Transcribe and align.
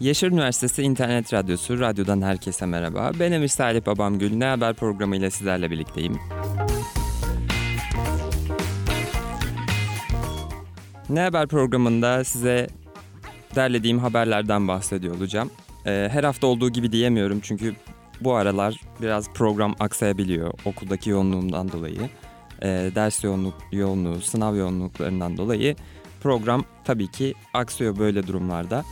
Yaşar 0.00 0.28
Üniversitesi 0.28 0.82
İnternet 0.82 1.32
Radyosu, 1.32 1.80
radyodan 1.80 2.22
herkese 2.22 2.66
merhaba. 2.66 3.12
Ben 3.20 3.32
Emir 3.32 3.48
Salih 3.48 3.86
Babamgül, 3.86 4.32
Ne 4.32 4.44
Haber 4.44 4.74
programıyla 4.74 5.30
sizlerle 5.30 5.70
birlikteyim. 5.70 6.18
Ne 11.08 11.20
Haber 11.20 11.46
programında 11.48 12.24
size 12.24 12.66
derlediğim 13.54 13.98
haberlerden 13.98 14.68
bahsediyor 14.68 15.16
olacağım. 15.16 15.50
Ee, 15.86 16.08
her 16.12 16.24
hafta 16.24 16.46
olduğu 16.46 16.70
gibi 16.70 16.92
diyemiyorum 16.92 17.40
çünkü 17.42 17.74
bu 18.20 18.34
aralar 18.34 18.80
biraz 19.02 19.32
program 19.32 19.74
aksayabiliyor 19.80 20.52
okuldaki 20.64 21.10
yoğunluğumdan 21.10 21.72
dolayı. 21.72 22.00
Ee, 22.62 22.90
ders 22.94 23.24
yoğunluk, 23.24 23.54
yoğunluğu, 23.72 24.20
sınav 24.20 24.56
yoğunluklarından 24.56 25.36
dolayı 25.36 25.76
program 26.22 26.64
tabii 26.84 27.10
ki 27.10 27.34
aksıyor 27.54 27.98
böyle 27.98 28.26
durumlarda. 28.26 28.84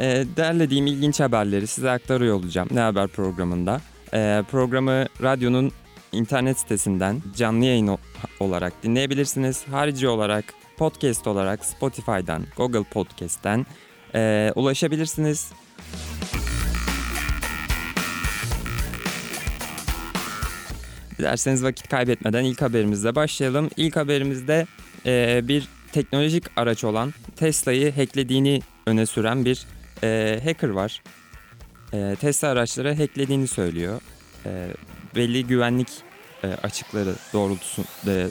E, 0.00 0.24
derlediğim 0.36 0.86
ilginç 0.86 1.20
haberleri 1.20 1.66
size 1.66 1.90
aktarıyor 1.90 2.36
olacağım 2.36 2.68
Ne 2.70 2.80
Haber 2.80 3.08
programında. 3.08 3.80
E, 4.14 4.42
programı 4.50 5.06
radyonun 5.22 5.72
internet 6.12 6.58
sitesinden 6.58 7.22
canlı 7.36 7.64
yayın 7.64 7.98
olarak 8.40 8.82
dinleyebilirsiniz. 8.82 9.64
Harici 9.70 10.08
olarak 10.08 10.44
podcast 10.76 11.26
olarak 11.26 11.64
Spotify'dan, 11.64 12.42
Google 12.56 12.82
Podcast'ten 12.82 13.66
e, 14.14 14.52
ulaşabilirsiniz. 14.54 15.52
Dilerseniz 21.18 21.64
vakit 21.64 21.88
kaybetmeden 21.88 22.44
ilk 22.44 22.62
haberimizle 22.62 23.14
başlayalım. 23.14 23.70
İlk 23.76 23.96
haberimizde 23.96 24.66
e, 25.06 25.40
bir 25.48 25.68
teknolojik 25.92 26.44
araç 26.56 26.84
olan 26.84 27.12
Tesla'yı 27.36 27.94
hacklediğini 27.94 28.62
öne 28.86 29.06
süren 29.06 29.44
bir 29.44 29.66
e, 30.04 30.40
hacker 30.44 30.68
var. 30.68 31.02
E, 31.92 32.16
Tesla 32.20 32.48
araçları 32.48 32.94
hacklediğini 32.94 33.48
söylüyor. 33.48 34.00
E, 34.46 34.68
belli 35.14 35.46
güvenlik 35.46 35.88
e, 36.44 36.46
açıkları 36.46 37.14
doğrultusunda 37.32 38.12
e, 38.12 38.28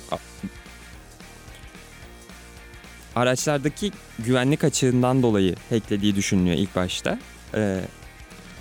araçlardaki 3.15 3.91
güvenlik 4.19 4.63
açığından 4.63 5.23
dolayı 5.23 5.55
hacklediği 5.69 6.15
düşünülüyor 6.15 6.57
ilk 6.57 6.75
başta 6.75 7.19
e, 7.55 7.79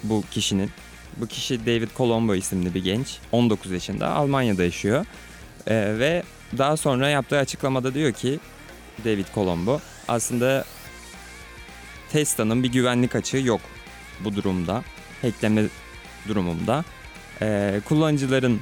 bu 0.03 0.25
kişinin. 0.31 0.71
Bu 1.17 1.27
kişi 1.27 1.67
David 1.67 1.89
Colombo 1.97 2.35
isimli 2.35 2.75
bir 2.75 2.85
genç. 2.85 3.19
19 3.33 3.71
yaşında 3.71 4.09
Almanya'da 4.09 4.65
yaşıyor. 4.65 5.07
E, 5.67 5.75
ve 5.99 6.23
daha 6.59 6.77
sonra 6.77 7.09
yaptığı 7.09 7.39
açıklamada 7.39 7.95
diyor 7.95 8.13
ki 8.13 8.41
David 9.05 9.27
Colombo 9.35 9.81
aslında 10.09 10.65
Tesla'nın 12.13 12.63
bir 12.63 12.73
güvenlik 12.73 13.17
açığı 13.17 13.37
yok 13.37 13.61
bu 14.25 14.35
durumda. 14.35 14.83
Hackleme 15.23 15.65
durumunda. 16.29 16.85
Ee, 17.43 17.81
kullanıcıların 17.85 18.61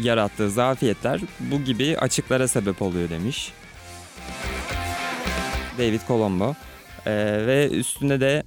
yarattığı 0.00 0.50
zafiyetler 0.50 1.20
bu 1.40 1.64
gibi 1.64 1.98
açıklara 1.98 2.48
sebep 2.48 2.82
oluyor 2.82 3.10
demiş. 3.10 3.52
David 5.78 6.00
Colombo. 6.08 6.54
Ee, 7.06 7.12
ve 7.46 7.68
üstüne 7.70 8.20
de 8.20 8.42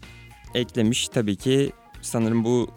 eklemiş 0.54 1.10
tabii 1.10 1.36
ki 1.36 1.72
sanırım 2.02 2.44
bu 2.46 2.70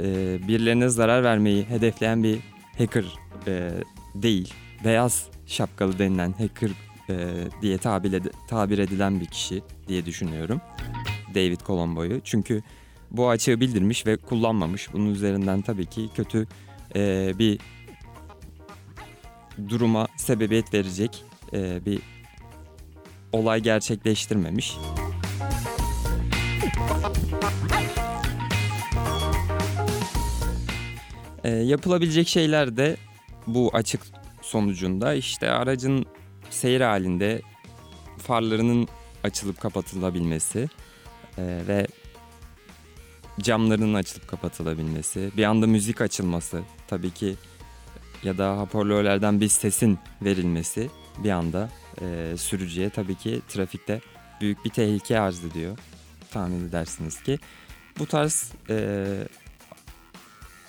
e, 0.00 0.04
birilerine 0.48 0.88
zarar 0.88 1.24
vermeyi 1.24 1.64
hedefleyen 1.64 2.22
bir 2.22 2.38
hacker 2.78 3.04
e, 3.46 3.70
değil. 4.14 4.54
Beyaz 4.84 5.26
şapkalı 5.46 5.98
denilen 5.98 6.32
hacker 6.32 6.70
e, 7.10 7.14
diye 7.62 7.78
tabir, 7.78 8.12
ed- 8.12 8.32
tabir 8.48 8.78
edilen 8.78 9.20
bir 9.20 9.26
kişi 9.26 9.62
diye 9.88 10.06
düşünüyorum. 10.06 10.60
David 11.34 11.60
Colombo'yu. 11.60 12.20
Çünkü 12.24 12.62
bu 13.10 13.28
açığı 13.28 13.60
bildirmiş 13.60 14.06
ve 14.06 14.16
kullanmamış. 14.16 14.92
Bunun 14.92 15.14
üzerinden 15.14 15.62
tabii 15.62 15.86
ki 15.86 16.08
kötü 16.14 16.46
e, 16.96 17.32
bir 17.38 17.58
duruma 19.68 20.08
sebebiyet 20.16 20.74
verecek 20.74 21.24
e, 21.52 21.86
bir 21.86 22.00
olay 23.32 23.60
gerçekleştirmemiş. 23.60 24.76
E, 31.44 31.50
yapılabilecek 31.50 32.28
şeyler 32.28 32.76
de 32.76 32.96
bu 33.46 33.70
açık 33.72 34.00
sonucunda 34.42 35.14
işte 35.14 35.50
aracın 35.50 36.06
seyir 36.50 36.80
halinde 36.80 37.42
farlarının 38.18 38.88
açılıp 39.24 39.60
kapatılabilmesi 39.60 40.68
e, 41.38 41.42
ve 41.68 41.86
camlarının 43.40 43.94
açılıp 43.94 44.28
kapatılabilmesi, 44.28 45.30
bir 45.36 45.44
anda 45.44 45.66
müzik 45.66 46.00
açılması 46.00 46.62
tabii 46.88 47.10
ki 47.10 47.34
ya 48.22 48.38
da 48.38 48.58
hoparlörlerden 48.58 49.40
bir 49.40 49.48
sesin 49.48 49.98
verilmesi 50.22 50.90
bir 51.24 51.30
anda 51.30 51.70
e, 52.00 52.34
sürücüye 52.36 52.90
tabii 52.90 53.14
ki 53.14 53.40
trafikte 53.48 54.00
büyük 54.40 54.64
bir 54.64 54.70
tehlike 54.70 55.20
arz 55.20 55.44
ediyor. 55.44 55.78
Tahmin 56.30 56.68
edersiniz 56.68 57.22
ki 57.22 57.38
bu 57.98 58.06
tarz 58.06 58.52
e, 58.70 59.06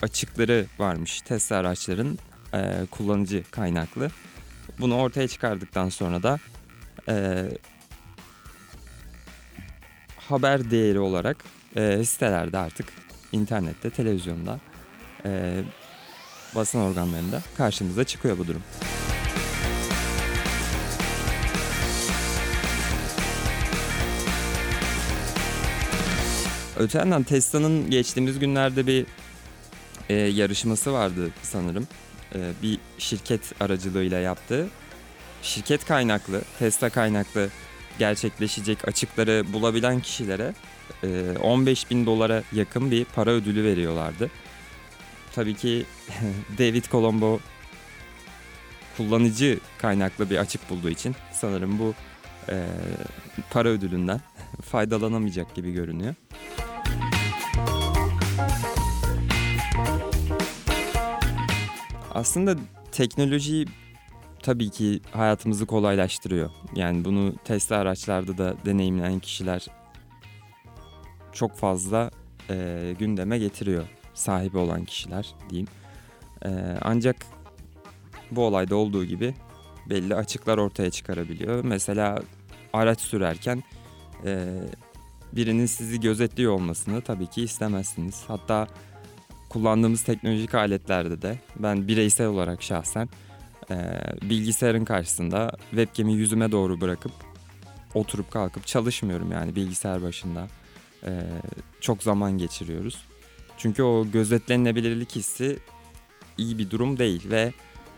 açıkları 0.01 0.65
varmış 0.79 1.21
Tesla 1.21 1.55
araçların 1.55 2.17
e, 2.53 2.85
kullanıcı 2.91 3.43
kaynaklı. 3.51 4.09
Bunu 4.79 4.97
ortaya 4.97 5.27
çıkardıktan 5.27 5.89
sonra 5.89 6.23
da 6.23 6.39
e, 7.09 7.45
haber 10.17 10.71
değeri 10.71 10.99
olarak 10.99 11.37
e, 11.75 12.03
sitelerde 12.05 12.57
artık 12.57 12.93
internette, 13.31 13.89
televizyonda, 13.89 14.59
e, 15.25 15.61
basın 16.55 16.79
organlarında 16.79 17.41
karşımıza 17.57 18.03
çıkıyor 18.03 18.37
bu 18.37 18.47
durum. 18.47 18.61
Öte 26.77 26.97
yandan 26.97 27.23
Tesla'nın 27.23 27.89
geçtiğimiz 27.89 28.39
günlerde 28.39 28.87
bir 28.87 29.05
e, 30.09 30.13
yarışması 30.13 30.93
vardı 30.93 31.29
sanırım. 31.43 31.87
E, 32.35 32.51
bir 32.63 32.79
şirket 32.97 33.61
aracılığıyla 33.61 34.19
yaptığı. 34.19 34.69
Şirket 35.41 35.85
kaynaklı, 35.85 36.41
Tesla 36.59 36.89
kaynaklı 36.89 37.49
gerçekleşecek 37.99 38.87
açıkları 38.87 39.53
bulabilen 39.53 39.99
kişilere 39.99 40.53
e, 41.03 41.37
15 41.43 41.89
bin 41.89 42.05
dolara 42.05 42.43
yakın 42.53 42.91
bir 42.91 43.05
para 43.05 43.29
ödülü 43.29 43.63
veriyorlardı. 43.63 44.29
Tabii 45.35 45.55
ki 45.55 45.85
David 46.57 46.85
Colombo 46.85 47.39
kullanıcı 48.97 49.59
kaynaklı 49.77 50.29
bir 50.29 50.37
açık 50.37 50.69
bulduğu 50.69 50.89
için 50.89 51.15
sanırım 51.33 51.79
bu 51.79 51.93
e, 52.49 52.65
para 53.49 53.69
ödülünden 53.69 54.21
faydalanamayacak 54.61 55.55
gibi 55.55 55.73
görünüyor. 55.73 56.15
Aslında 62.13 62.55
teknoloji 62.91 63.65
tabii 64.43 64.69
ki 64.69 65.01
hayatımızı 65.11 65.65
kolaylaştırıyor. 65.65 66.49
Yani 66.75 67.05
bunu 67.05 67.35
Tesla 67.43 67.75
araçlarda 67.75 68.37
da 68.37 68.55
deneyimleyen 68.65 69.19
kişiler 69.19 69.67
çok 71.31 71.55
fazla 71.55 72.11
e, 72.49 72.95
gündeme 72.99 73.37
getiriyor. 73.39 73.83
Sahibi 74.13 74.57
olan 74.57 74.85
kişiler 74.85 75.35
diyeyim. 75.49 75.67
E, 76.45 76.49
ancak 76.81 77.15
bu 78.31 78.45
olayda 78.45 78.75
olduğu 78.75 79.05
gibi 79.05 79.35
belli 79.89 80.15
açıklar 80.15 80.57
ortaya 80.57 80.91
çıkarabiliyor. 80.91 81.63
Mesela 81.63 82.19
araç 82.73 83.01
sürerken 83.01 83.63
e, 84.25 84.61
birinin 85.33 85.65
sizi 85.65 85.99
gözetliyor 85.99 86.53
olmasını 86.53 87.01
tabii 87.01 87.27
ki 87.27 87.43
istemezsiniz. 87.43 88.23
Hatta 88.27 88.67
kullandığımız 89.49 90.03
teknolojik 90.03 90.55
aletlerde 90.55 91.21
de 91.21 91.37
ben 91.55 91.87
bireysel 91.87 92.27
olarak 92.27 92.63
şahsen 92.63 93.09
e, 93.71 93.75
bilgisayarın 94.21 94.85
karşısında 94.85 95.51
webcam'i 95.69 96.13
yüzüme 96.13 96.51
doğru 96.51 96.81
bırakıp 96.81 97.11
oturup 97.93 98.31
kalkıp 98.31 98.67
çalışmıyorum 98.67 99.31
yani 99.31 99.55
bilgisayar 99.55 100.01
başında. 100.03 100.47
E, 101.05 101.11
çok 101.81 102.03
zaman 102.03 102.37
geçiriyoruz. 102.37 103.05
Çünkü 103.57 103.83
o 103.83 104.11
gözetlenebilirlik 104.11 105.15
hissi 105.15 105.59
iyi 106.37 106.57
bir 106.57 106.69
durum 106.69 106.99
değil 106.99 107.29
ve 107.29 107.53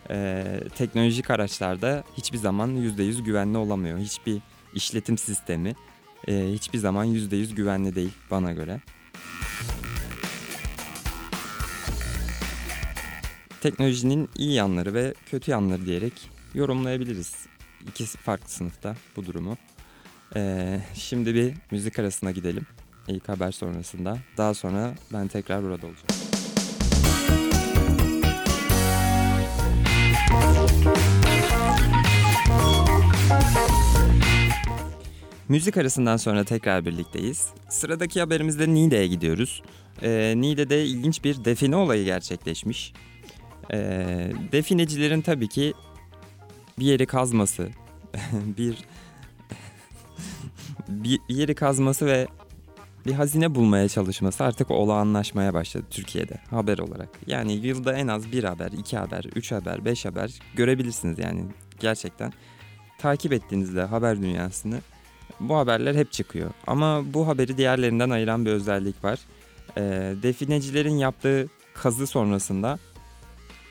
e, 0.10 0.46
teknolojik 0.76 1.30
araçlarda 1.30 2.04
hiçbir 2.18 2.38
zaman 2.38 2.70
%100 2.70 3.24
güvenli 3.24 3.58
olamıyor. 3.58 4.00
Hiçbir 4.00 4.42
işletim 4.74 5.18
sistemi 5.18 5.76
e, 6.28 6.48
hiçbir 6.54 6.80
zaman 6.80 7.08
%100 7.08 7.56
güvenli 7.56 7.96
değil 7.96 8.14
bana 8.32 8.52
göre. 8.52 8.82
Teknolojinin 13.62 14.30
iyi 14.38 14.54
yanları 14.54 14.94
ve 14.94 15.14
kötü 15.26 15.52
yanları 15.52 15.86
diyerek 15.86 16.30
yorumlayabiliriz. 16.54 17.36
İki 17.88 18.06
farklı 18.06 18.50
sınıfta 18.50 18.96
bu 19.16 19.26
durumu. 19.26 19.58
Ee, 20.36 20.80
şimdi 20.94 21.36
bir 21.36 21.54
müzik 21.72 22.00
arasına 22.00 22.32
gidelim. 22.32 22.66
İlk 23.08 23.30
haber 23.30 23.52
sonrasında. 23.52 24.18
Daha 24.38 24.54
sonra 24.54 24.94
ben 25.14 25.28
tekrar 25.28 25.64
burada 25.64 25.88
olacağım. 25.88 26.08
Müzik 35.50 35.78
arasından 35.78 36.18
sonra 36.18 36.44
tekrar 36.44 36.86
birlikteyiz. 36.86 37.48
Sıradaki 37.70 38.20
haberimizde 38.20 38.74
Niğde'ye 38.74 39.08
gidiyoruz. 39.08 39.64
Ee, 40.04 40.34
Niğde'de 40.38 40.86
ilginç 40.86 41.24
bir 41.24 41.46
define 41.46 41.76
olayı 41.76 42.06
gerçekleşmiş. 42.06 42.94
Ee, 43.74 44.32
definecilerin 44.52 45.22
tabii 45.22 45.48
ki 45.48 45.74
bir 46.80 46.86
yeri 46.86 47.06
kazması, 47.06 47.70
bir 48.58 48.78
bir 50.88 51.20
yeri 51.30 51.56
kazması 51.56 52.06
ve 52.06 52.28
bir 53.06 53.14
hazine 53.14 53.56
bulmaya 53.56 53.90
çalışması 53.90 54.44
artık 54.44 54.72
olağanlaşmaya 54.72 55.54
başladı 55.54 55.86
Türkiye'de 55.90 56.38
haber 56.50 56.78
olarak. 56.78 57.10
Yani 57.28 57.54
yılda 57.54 57.94
en 57.94 58.08
az 58.08 58.32
bir 58.32 58.44
haber, 58.44 58.72
iki 58.72 58.98
haber, 58.98 59.24
üç 59.36 59.52
haber, 59.52 59.86
beş 59.86 60.06
haber 60.06 60.40
görebilirsiniz 60.56 61.20
yani 61.20 61.46
gerçekten. 61.80 62.34
Takip 62.98 63.34
ettiğinizde 63.34 63.82
haber 63.82 64.22
dünyasını 64.22 64.80
bu 65.40 65.58
haberler 65.58 65.96
hep 65.96 66.12
çıkıyor. 66.12 66.52
Ama 66.68 67.14
bu 67.14 67.28
haberi 67.28 67.58
diğerlerinden 67.58 68.10
ayıran 68.10 68.46
bir 68.46 68.52
özellik 68.52 69.04
var. 69.04 69.20
E, 69.78 69.82
definecilerin 70.24 70.98
yaptığı 70.98 71.48
kazı 71.74 72.08
sonrasında 72.08 72.80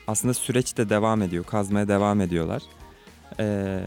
aslında 0.07 0.33
süreç 0.33 0.77
de 0.77 0.89
devam 0.89 1.21
ediyor. 1.21 1.43
Kazmaya 1.43 1.87
devam 1.87 2.21
ediyorlar. 2.21 2.63
E, 3.39 3.79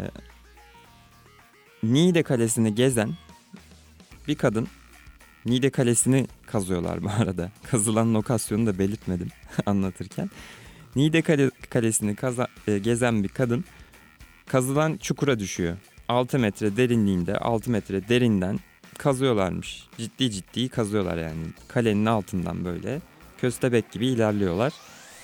Niğde 1.83 2.23
Kalesi'ni 2.23 2.75
gezen 2.75 3.11
bir 4.29 4.35
kadın 4.35 4.69
Niğde 5.47 5.71
Kalesi'ni 5.71 6.27
kazıyorlar 6.47 7.03
bu 7.03 7.11
arada. 7.11 7.51
Kazılan 7.71 8.15
lokasyonu 8.15 8.67
da 8.67 8.79
belirtmedim 8.79 9.29
anlatırken. 9.67 10.31
Niğde 10.97 11.23
Kale, 11.23 11.51
Kalesi'ni 11.71 12.17
kaza, 12.17 12.49
e, 12.69 12.79
gezen 12.79 13.23
bir 13.23 13.29
kadın 13.29 13.65
kazılan 14.47 14.97
çukura 14.97 15.39
düşüyor. 15.39 15.77
6 16.09 16.39
metre 16.39 16.77
derinliğinde 16.77 17.39
6 17.39 17.71
metre 17.71 18.09
derinden 18.09 18.59
kazıyorlarmış. 18.99 19.87
Ciddi 19.99 20.31
ciddi 20.31 20.69
kazıyorlar 20.69 21.17
yani. 21.17 21.47
Kalenin 21.69 22.07
altından 22.07 22.65
böyle 22.65 23.01
köstebek 23.39 23.93
gibi 23.93 24.07
ilerliyorlar. 24.07 24.73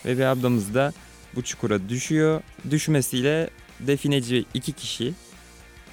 Ve 0.05 0.19
bir 0.19 0.25
ablamız 0.25 0.75
da 0.75 0.93
bu 1.35 1.43
çukura 1.43 1.88
düşüyor. 1.88 2.43
Düşmesiyle 2.70 3.50
defineci 3.81 4.44
iki 4.55 4.73
kişi, 4.73 5.14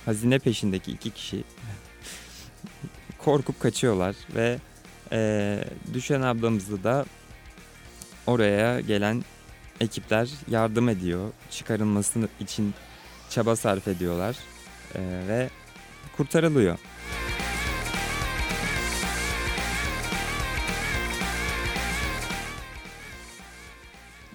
hazine 0.05 0.39
peşindeki 0.39 0.91
iki 0.91 1.09
kişi 1.09 1.43
korkup 3.17 3.59
kaçıyorlar 3.59 4.15
ve 4.35 4.57
e, 5.11 5.63
düşen 5.93 6.21
ablamızı 6.21 6.83
da 6.83 7.05
oraya 8.27 8.79
gelen 8.79 9.23
ekipler 9.81 10.29
yardım 10.49 10.89
ediyor. 10.89 11.31
Çıkarılması 11.51 12.29
için 12.39 12.73
çaba 13.29 13.55
sarf 13.55 13.87
ediyorlar 13.87 14.37
e, 14.95 15.01
ve 15.27 15.49
kurtarılıyor. 16.17 16.77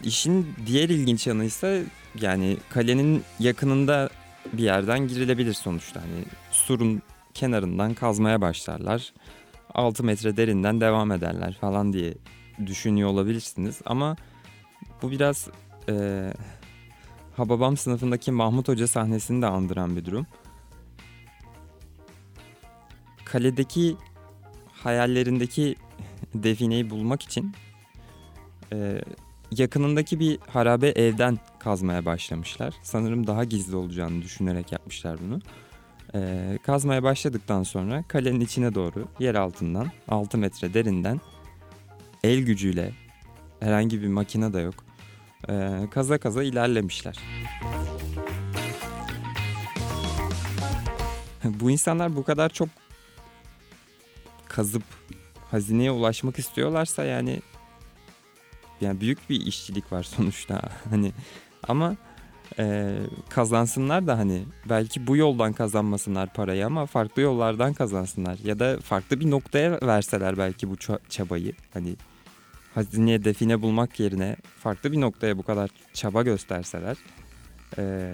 İşin 0.03 0.55
diğer 0.67 0.89
ilginç 0.89 1.27
yanı 1.27 1.45
ise 1.45 1.85
yani 2.21 2.57
kalenin 2.71 3.23
yakınında 3.39 4.11
bir 4.53 4.63
yerden 4.63 5.09
girilebilir 5.09 5.53
sonuçta. 5.53 6.01
Hani 6.01 6.25
surun 6.51 7.03
kenarından 7.35 7.95
kazmaya 7.95 8.41
başlarlar. 8.41 9.13
6 9.75 10.05
metre 10.05 10.37
derinden 10.37 10.81
devam 10.81 11.13
ederler 11.13 11.57
falan 11.61 11.93
diye 11.93 12.15
düşünüyor 12.67 13.09
olabilirsiniz. 13.09 13.81
Ama 13.87 14.17
bu 15.03 15.11
biraz 15.11 15.49
e, 15.89 16.33
Hababam 17.37 17.77
sınıfındaki 17.77 18.33
Mahmut 18.33 18.69
Hoca 18.69 18.87
sahnesini 18.87 19.43
de 19.43 19.47
andıran 19.47 19.97
bir 19.97 20.05
durum. 20.05 20.27
Kaledeki 23.25 23.97
hayallerindeki 24.73 25.77
defineyi 26.35 26.91
bulmak 26.91 27.23
için 27.23 27.53
e, 28.73 29.03
yakınındaki 29.59 30.21
bir 30.21 30.39
harabe 30.49 30.89
evden 30.89 31.39
kazmaya 31.59 32.05
başlamışlar. 32.05 32.75
Sanırım 32.83 33.27
daha 33.27 33.45
gizli 33.45 33.77
olacağını 33.77 34.23
düşünerek 34.23 34.73
yapmışlar 34.73 35.19
bunu. 35.27 35.41
E, 36.15 36.59
kazmaya 36.63 37.03
başladıktan 37.03 37.63
sonra 37.63 38.05
kalenin 38.09 38.41
içine 38.41 38.75
doğru 38.75 39.09
yer 39.19 39.35
altından 39.35 39.91
6 40.09 40.39
metre 40.39 40.75
derinden 40.75 41.21
el 42.25 42.41
gücüyle 42.41 42.93
herhangi 43.61 44.03
bir 44.03 44.09
makine 44.09 44.53
de 44.53 44.61
yok. 44.61 44.75
E, 45.49 45.81
kaza 45.91 46.19
kaza 46.19 46.43
ilerlemişler. 46.43 47.19
bu 51.45 51.71
insanlar 51.71 52.17
bu 52.17 52.25
kadar 52.25 52.49
çok 52.49 52.69
kazıp 54.49 54.83
hazineye 55.51 55.91
ulaşmak 55.91 56.39
istiyorlarsa 56.39 57.05
yani 57.05 57.43
yani 58.83 59.01
büyük 59.01 59.31
bir 59.31 59.47
işçilik 59.47 59.93
var 59.93 60.03
sonuçta. 60.03 60.61
Hani 60.91 61.13
ama 61.69 61.97
e, 62.59 62.97
kazansınlar 63.29 64.07
da 64.07 64.19
hani 64.19 64.45
belki 64.69 65.07
bu 65.07 65.17
yoldan 65.17 65.53
kazanmasınlar 65.53 66.33
parayı 66.33 66.67
ama 66.67 66.87
farklı 66.87 67.23
yollardan 67.23 67.75
kazansınlar. 67.75 68.39
Ya 68.45 68.59
da 68.59 68.79
farklı 68.81 69.21
bir 69.21 69.31
noktaya 69.31 69.79
verseler 69.83 70.39
belki 70.39 70.71
bu 70.71 70.77
çabayı. 71.09 71.53
Hani 71.75 71.97
hazineye 72.75 73.25
define 73.25 73.63
bulmak 73.63 74.01
yerine 74.01 74.37
farklı 74.59 74.93
bir 74.93 75.01
noktaya 75.01 75.39
bu 75.39 75.43
kadar 75.43 75.71
çaba 75.93 76.23
gösterseler 76.23 76.97
e, 77.79 78.13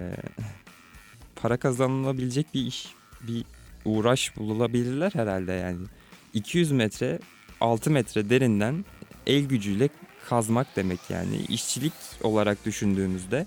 para 1.37 1.57
kazanılabilecek 1.57 2.55
bir 2.55 2.67
iş 2.67 2.87
bir 3.21 3.45
uğraş 3.85 4.37
bulabilirler 4.37 5.11
herhalde 5.15 5.53
yani. 5.53 5.87
200 6.35 6.73
metre 6.73 7.19
6 7.61 7.91
metre 7.91 8.31
derinden 8.31 8.85
el 9.27 9.45
gücüyle 9.45 9.89
kazmak 10.29 10.77
demek 10.77 11.01
yani 11.09 11.37
işçilik 11.37 11.93
olarak 12.23 12.65
düşündüğümüzde 12.65 13.47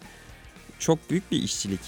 çok 0.79 1.09
büyük 1.09 1.31
bir 1.31 1.43
işçilik. 1.43 1.79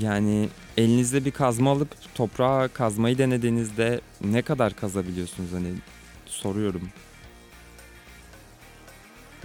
Yani 0.00 0.48
elinizde 0.76 1.24
bir 1.24 1.30
kazma 1.30 1.70
alıp 1.70 2.14
toprağa 2.14 2.68
kazmayı 2.68 3.18
denediğinizde 3.18 4.00
ne 4.20 4.42
kadar 4.42 4.76
kazabiliyorsunuz 4.76 5.52
hani 5.52 5.72
soruyorum. 6.26 6.88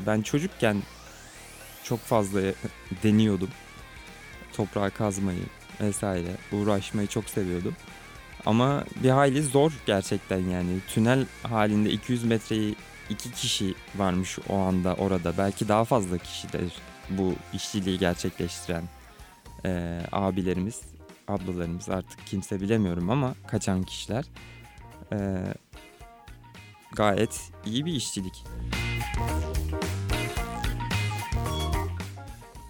Ben 0.06 0.22
çocukken 0.22 0.84
çok 1.84 2.00
fazla 2.00 2.42
deniyordum. 3.04 3.50
Toprağa 4.54 4.90
kazmayı 4.90 5.44
vesaire 5.82 6.36
uğraşmayı 6.52 7.08
çok 7.08 7.30
seviyordum. 7.30 7.76
Ama 8.46 8.84
bir 9.04 9.10
hayli 9.10 9.44
zor 9.44 9.72
gerçekten 9.86 10.40
yani. 10.50 10.80
Tünel 10.88 11.26
halinde 11.44 11.92
200 11.92 12.24
metreyi 12.24 12.76
iki 13.10 13.32
kişi 13.32 13.76
varmış 13.96 14.40
o 14.50 14.58
anda 14.58 14.94
orada. 14.96 15.34
Belki 15.38 15.68
daha 15.68 15.86
fazla 15.86 16.18
kişidir 16.18 16.74
bu 17.10 17.34
işçiliği 17.54 18.00
gerçekleştiren 18.00 18.84
e, 19.66 20.02
abilerimiz, 20.12 20.82
ablalarımız 21.28 21.90
artık 21.90 22.28
kimse 22.28 22.62
bilemiyorum 22.62 23.10
ama 23.10 23.34
kaçan 23.48 23.84
kişiler. 23.84 24.26
E, 25.14 25.18
gayet 26.92 27.52
iyi 27.66 27.86
bir 27.86 27.94
işçilik. 27.94 28.44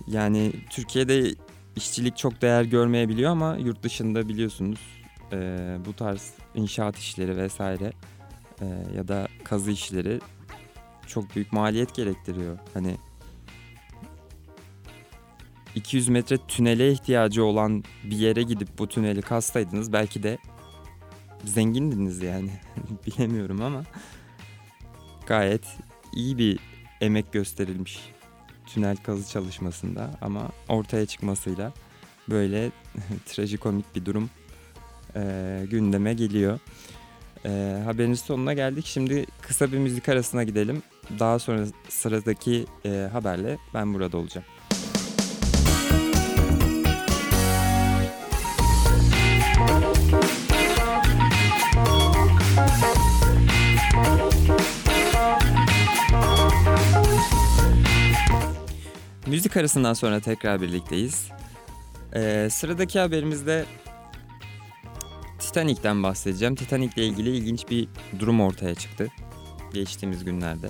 Yani 0.07 0.51
Türkiye'de 0.69 1.35
işçilik 1.75 2.17
çok 2.17 2.41
değer 2.41 2.63
görmeyebiliyor 2.63 3.31
ama 3.31 3.57
yurt 3.57 3.83
dışında 3.83 4.29
biliyorsunuz 4.29 4.79
e, 5.33 5.37
bu 5.85 5.93
tarz 5.93 6.33
inşaat 6.55 6.97
işleri 6.97 7.37
vesaire 7.37 7.91
e, 8.61 8.65
ya 8.95 9.07
da 9.07 9.27
kazı 9.43 9.71
işleri 9.71 10.19
çok 11.07 11.35
büyük 11.35 11.53
maliyet 11.53 11.95
gerektiriyor. 11.95 12.59
Hani 12.73 12.97
200 15.75 16.07
metre 16.07 16.37
tünele 16.37 16.91
ihtiyacı 16.91 17.43
olan 17.43 17.83
bir 18.03 18.17
yere 18.17 18.43
gidip 18.43 18.77
bu 18.77 18.87
tüneli 18.87 19.21
kazsaydınız 19.21 19.93
belki 19.93 20.23
de 20.23 20.37
zengindiniz 21.43 22.23
yani. 22.23 22.51
Bilemiyorum 23.07 23.61
ama 23.61 23.83
gayet 25.25 25.63
iyi 26.13 26.37
bir 26.37 26.59
emek 27.01 27.33
gösterilmiş 27.33 27.99
tünel 28.65 28.97
kazı 28.97 29.29
çalışmasında 29.29 30.11
ama 30.21 30.49
ortaya 30.69 31.05
çıkmasıyla 31.05 31.73
böyle 32.29 32.71
trajikomik 33.25 33.95
bir 33.95 34.05
durum 34.05 34.29
e, 35.17 35.65
gündeme 35.71 36.13
geliyor. 36.13 36.59
E, 37.45 37.81
haberin 37.85 38.13
sonuna 38.13 38.53
geldik. 38.53 38.85
Şimdi 38.85 39.25
kısa 39.41 39.71
bir 39.71 39.77
müzik 39.77 40.09
arasına 40.09 40.43
gidelim. 40.43 40.83
Daha 41.19 41.39
sonra 41.39 41.65
sıradaki 41.89 42.65
e, 42.85 43.09
haberle 43.11 43.57
ben 43.73 43.93
burada 43.93 44.17
olacağım. 44.17 44.45
Müzik 59.27 59.57
arasından 59.57 59.93
sonra 59.93 60.19
tekrar 60.19 60.61
birlikteyiz. 60.61 61.29
Ee, 62.15 62.47
sıradaki 62.51 62.99
haberimizde 62.99 63.65
Titanic'ten 65.57 66.03
bahsedeceğim. 66.03 66.55
Titanic 66.55 66.93
ile 66.95 67.05
ilgili 67.05 67.37
ilginç 67.37 67.69
bir 67.69 67.87
durum 68.19 68.41
ortaya 68.41 68.75
çıktı 68.75 69.07
geçtiğimiz 69.73 70.23
günlerde. 70.23 70.69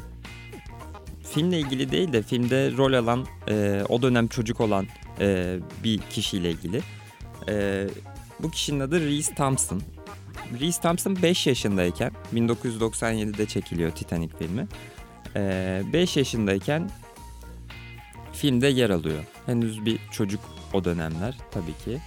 Filmle 1.23 1.59
ilgili 1.59 1.91
değil 1.91 2.13
de 2.13 2.21
filmde 2.21 2.71
rol 2.77 2.93
alan, 2.93 3.25
e, 3.49 3.83
o 3.89 4.01
dönem 4.01 4.27
çocuk 4.27 4.61
olan 4.61 4.87
e, 5.19 5.59
bir 5.83 5.97
kişiyle 5.97 6.51
ilgili. 6.51 6.81
E, 7.49 7.87
bu 8.39 8.51
kişinin 8.51 8.79
adı 8.79 9.07
Reese 9.07 9.35
Thompson. 9.35 9.81
Reese 10.59 10.81
Thompson 10.81 11.17
5 11.23 11.47
yaşındayken, 11.47 12.11
1997'de 12.35 13.45
çekiliyor 13.45 13.91
Titanic 13.91 14.33
filmi. 14.39 14.67
5 15.93 16.17
yaşındayken 16.17 16.89
filmde 18.33 18.67
yer 18.67 18.89
alıyor. 18.89 19.23
Henüz 19.45 19.85
bir 19.85 19.99
çocuk 20.11 20.41
o 20.73 20.83
dönemler 20.83 21.37
tabii 21.51 21.77
ki. 21.85 22.01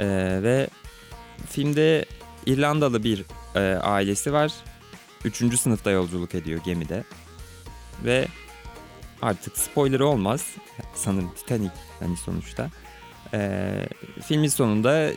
Ee, 0.00 0.38
ve 0.42 0.68
filmde 1.46 2.04
İrlandalı 2.48 3.04
bir 3.04 3.24
e, 3.54 3.60
ailesi 3.76 4.32
var. 4.32 4.52
Üçüncü 5.24 5.56
sınıfta 5.56 5.90
yolculuk 5.90 6.34
ediyor 6.34 6.60
gemide. 6.64 7.04
Ve 8.04 8.28
artık 9.22 9.58
spoiler 9.58 10.00
olmaz. 10.00 10.46
Sanırım 10.94 11.34
Titanic 11.34 11.72
hani 12.00 12.16
sonuçta. 12.16 12.70
Ee, 13.34 13.88
filmin 14.26 14.48
sonunda 14.48 15.10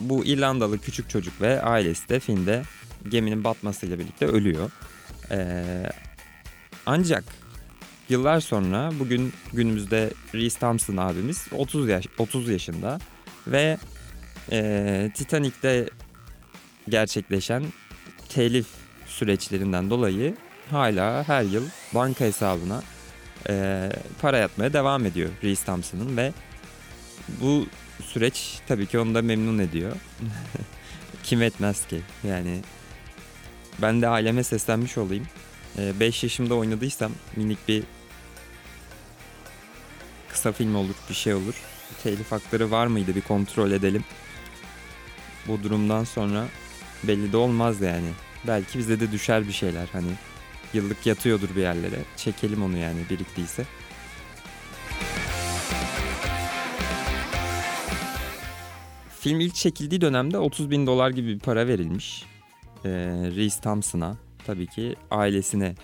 bu 0.00 0.24
İrlandalı 0.24 0.78
küçük 0.78 1.10
çocuk 1.10 1.40
ve 1.40 1.62
ailesi 1.62 2.08
de 2.08 2.20
filmde 2.20 2.62
geminin 3.08 3.44
batmasıyla 3.44 3.98
birlikte 3.98 4.26
ölüyor. 4.26 4.70
Ee, 5.30 5.64
ancak 6.86 7.24
Yıllar 8.08 8.40
sonra 8.40 8.90
bugün 8.98 9.32
günümüzde 9.52 10.10
Reese 10.34 10.58
Thompson 10.58 10.96
abimiz 10.96 11.46
30 11.52 11.88
yaş 11.88 12.06
30 12.18 12.48
yaşında 12.48 12.98
ve 13.46 13.78
e, 14.52 15.10
Titanic'te 15.14 15.88
gerçekleşen 16.88 17.64
telif 18.28 18.66
süreçlerinden 19.06 19.90
dolayı 19.90 20.34
hala 20.70 21.28
her 21.28 21.42
yıl 21.42 21.64
banka 21.94 22.24
hesabına 22.24 22.82
e, 23.48 23.88
para 24.20 24.38
yatmaya 24.38 24.72
devam 24.72 25.06
ediyor 25.06 25.30
Reese 25.42 25.64
Thompson'ın 25.64 26.16
ve 26.16 26.32
bu 27.40 27.66
süreç 28.04 28.58
tabii 28.68 28.86
ki 28.86 28.98
onu 28.98 29.14
da 29.14 29.22
memnun 29.22 29.58
ediyor. 29.58 29.96
Kim 31.22 31.42
etmez 31.42 31.86
ki 31.86 32.00
yani 32.28 32.60
ben 33.82 34.02
de 34.02 34.08
aileme 34.08 34.44
seslenmiş 34.44 34.98
olayım. 34.98 35.26
5 35.78 36.22
yaşımda 36.22 36.54
oynadıysam 36.54 37.12
minik 37.36 37.68
bir 37.68 37.82
kısa 40.28 40.52
film 40.52 40.74
olur, 40.74 40.94
bir 41.08 41.14
şey 41.14 41.34
olur. 41.34 41.54
Telif 42.02 42.32
hakları 42.32 42.70
var 42.70 42.86
mıydı 42.86 43.14
bir 43.16 43.20
kontrol 43.20 43.70
edelim. 43.70 44.04
Bu 45.48 45.62
durumdan 45.62 46.04
sonra 46.04 46.46
belli 47.04 47.32
de 47.32 47.36
olmaz 47.36 47.80
yani. 47.80 48.08
Belki 48.46 48.78
bize 48.78 49.00
de 49.00 49.12
düşer 49.12 49.46
bir 49.48 49.52
şeyler 49.52 49.88
hani 49.92 50.10
yıllık 50.74 51.06
yatıyordur 51.06 51.56
bir 51.56 51.60
yerlere. 51.60 51.98
Çekelim 52.16 52.62
onu 52.62 52.76
yani 52.76 53.00
biriktiyse. 53.10 53.64
Film 59.20 59.40
ilk 59.40 59.54
çekildiği 59.54 60.00
dönemde 60.00 60.38
30 60.38 60.70
bin 60.70 60.86
dolar 60.86 61.10
gibi 61.10 61.28
bir 61.28 61.38
para 61.38 61.66
verilmiş. 61.66 62.24
Ee, 62.84 62.90
Reese 63.36 63.60
Thompson'a 63.60 64.16
tabii 64.46 64.66
ki 64.66 64.96
ailesine 65.10 65.74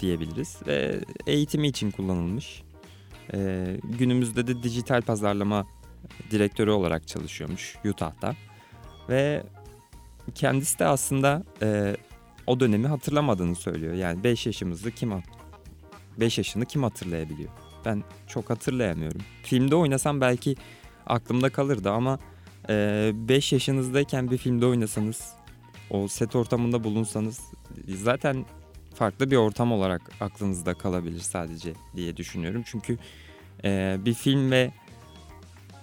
diyebiliriz 0.00 0.58
ve 0.66 1.00
eğitimi 1.26 1.68
için 1.68 1.90
kullanılmış. 1.90 2.62
Ee, 3.34 3.76
günümüzde 3.84 4.46
de 4.46 4.62
dijital 4.62 5.02
pazarlama 5.02 5.66
direktörü 6.30 6.70
olarak 6.70 7.08
çalışıyormuş 7.08 7.76
Utah'ta. 7.84 8.36
Ve 9.08 9.42
kendisi 10.30 10.78
de 10.78 10.86
aslında 10.86 11.42
e, 11.62 11.96
o 12.46 12.60
dönemi 12.60 12.86
hatırlamadığını 12.86 13.54
söylüyor. 13.54 13.94
Yani 13.94 14.24
5 14.24 14.46
yaşımızda 14.46 14.90
kim 14.90 15.12
5 16.20 16.38
yaşını 16.38 16.66
kim 16.66 16.82
hatırlayabiliyor? 16.82 17.50
Ben 17.84 18.02
çok 18.26 18.50
hatırlayamıyorum. 18.50 19.20
Filmde 19.42 19.76
oynasam 19.76 20.20
belki 20.20 20.56
aklımda 21.06 21.50
kalırdı 21.50 21.90
ama 21.90 22.18
5 22.68 23.52
e, 23.52 23.56
yaşınızdayken 23.56 24.30
bir 24.30 24.38
filmde 24.38 24.66
oynasanız, 24.66 25.32
o 25.90 26.08
set 26.08 26.36
ortamında 26.36 26.84
bulunsanız 26.84 27.40
zaten 27.88 28.44
farklı 28.94 29.30
bir 29.30 29.36
ortam 29.36 29.72
olarak 29.72 30.10
aklınızda 30.20 30.74
kalabilir 30.74 31.20
sadece 31.20 31.72
diye 31.96 32.16
düşünüyorum. 32.16 32.62
Çünkü 32.66 32.98
e, 33.64 33.96
bir 34.04 34.14
film 34.14 34.50
ve 34.50 34.72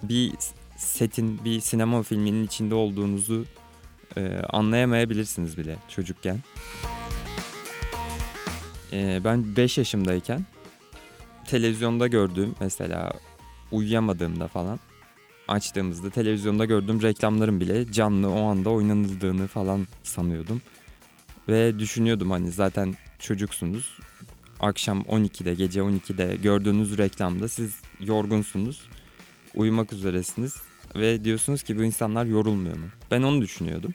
bir 0.02 0.32
setin, 0.76 1.44
bir 1.44 1.60
sinema 1.60 2.02
filminin 2.02 2.46
içinde 2.46 2.74
olduğunuzu 2.74 3.44
e, 4.18 4.42
anlayamayabilirsiniz 4.50 5.58
bile 5.58 5.76
çocukken. 5.88 6.38
E, 8.92 9.20
ben 9.24 9.56
5 9.56 9.78
yaşımdayken 9.78 10.46
televizyonda 11.46 12.06
gördüğüm 12.06 12.54
mesela 12.60 13.12
uyuyamadığımda 13.72 14.48
falan 14.48 14.78
açtığımızda 15.48 16.10
televizyonda 16.10 16.64
gördüğüm 16.64 17.02
reklamların 17.02 17.60
bile 17.60 17.92
canlı 17.92 18.30
o 18.30 18.42
anda 18.42 18.70
oynanıldığını 18.70 19.46
falan 19.46 19.86
sanıyordum. 20.02 20.62
Ve 21.48 21.78
düşünüyordum 21.78 22.30
hani 22.30 22.50
zaten 22.50 22.94
çocuksunuz. 23.18 23.98
Akşam 24.60 25.00
12'de, 25.00 25.54
gece 25.54 25.80
12'de 25.80 26.36
gördüğünüz 26.36 26.98
reklamda 26.98 27.48
siz 27.48 27.80
yorgunsunuz. 28.00 28.82
Uyumak 29.54 29.92
üzeresiniz 29.92 30.56
ve 30.94 31.24
diyorsunuz 31.24 31.62
ki 31.62 31.78
bu 31.78 31.84
insanlar 31.84 32.24
yorulmuyor 32.24 32.76
mu? 32.76 32.86
Ben 33.10 33.22
onu 33.22 33.42
düşünüyordum. 33.42 33.94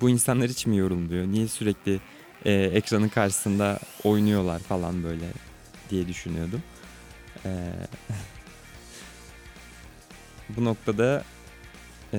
Bu 0.00 0.10
insanlar 0.10 0.48
hiç 0.48 0.66
mi 0.66 0.76
yorulmuyor? 0.76 1.26
Niye 1.26 1.48
sürekli 1.48 2.00
e, 2.44 2.52
ekranın 2.52 3.08
karşısında 3.08 3.78
oynuyorlar 4.04 4.58
falan 4.58 5.02
böyle 5.02 5.26
diye 5.90 6.08
düşünüyordum. 6.08 6.62
E, 7.44 7.72
bu 10.48 10.64
noktada 10.64 11.24
e, 12.14 12.18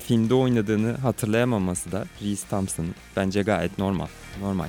filmde 0.00 0.34
oynadığını 0.34 0.96
hatırlayamaması 0.96 1.92
da 1.92 2.06
Reese 2.22 2.48
Thompson'ın 2.48 2.94
bence 3.16 3.42
gayet 3.42 3.78
normal. 3.78 4.06
Normal. 4.40 4.68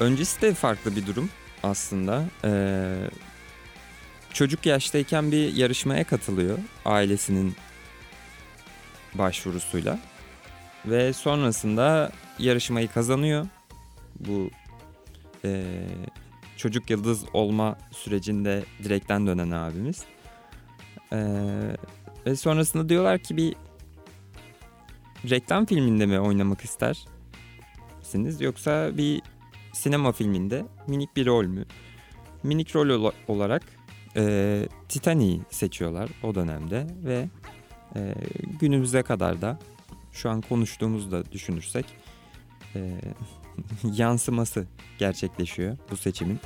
Öncesi 0.00 0.42
de 0.42 0.54
farklı 0.54 0.96
bir 0.96 1.06
durum 1.06 1.30
aslında. 1.62 2.24
Ee, 2.44 3.10
çocuk 4.32 4.66
yaştayken 4.66 5.32
bir 5.32 5.54
yarışmaya 5.54 6.04
katılıyor 6.04 6.58
ailesinin 6.84 7.54
başvurusuyla. 9.14 9.98
Ve 10.86 11.12
sonrasında 11.12 12.12
yarışmayı 12.38 12.88
kazanıyor. 12.88 13.46
Bu 14.20 14.50
e, 15.44 15.64
çocuk 16.56 16.90
yıldız 16.90 17.24
olma 17.32 17.78
sürecinde 17.90 18.64
direkten 18.84 19.26
dönen 19.26 19.50
abimiz. 19.50 20.04
Ee, 21.12 21.18
ve 22.26 22.36
sonrasında 22.36 22.88
diyorlar 22.88 23.18
ki 23.18 23.36
bir 23.36 23.54
reklam 25.30 25.66
filminde 25.66 26.06
mi 26.06 26.20
oynamak 26.20 26.60
istersiniz 26.60 28.40
yoksa 28.40 28.96
bir 28.96 29.22
sinema 29.72 30.12
filminde 30.12 30.66
minik 30.86 31.16
bir 31.16 31.26
rol 31.26 31.44
mü? 31.44 31.64
Minik 32.42 32.76
rol 32.76 32.88
ola- 32.88 33.12
olarak 33.28 33.62
e, 34.16 34.62
Titanic'i 34.88 35.40
seçiyorlar 35.56 36.10
o 36.22 36.34
dönemde 36.34 36.86
ve 37.04 37.28
e, 37.96 38.14
günümüze 38.60 39.02
kadar 39.02 39.42
da 39.42 39.58
şu 40.12 40.30
an 40.30 40.40
konuştuğumuzda 40.40 41.32
düşünürsek 41.32 41.84
e, 42.76 43.00
yansıması 43.94 44.66
gerçekleşiyor 44.98 45.76
bu 45.90 45.96
seçimin. 45.96 46.38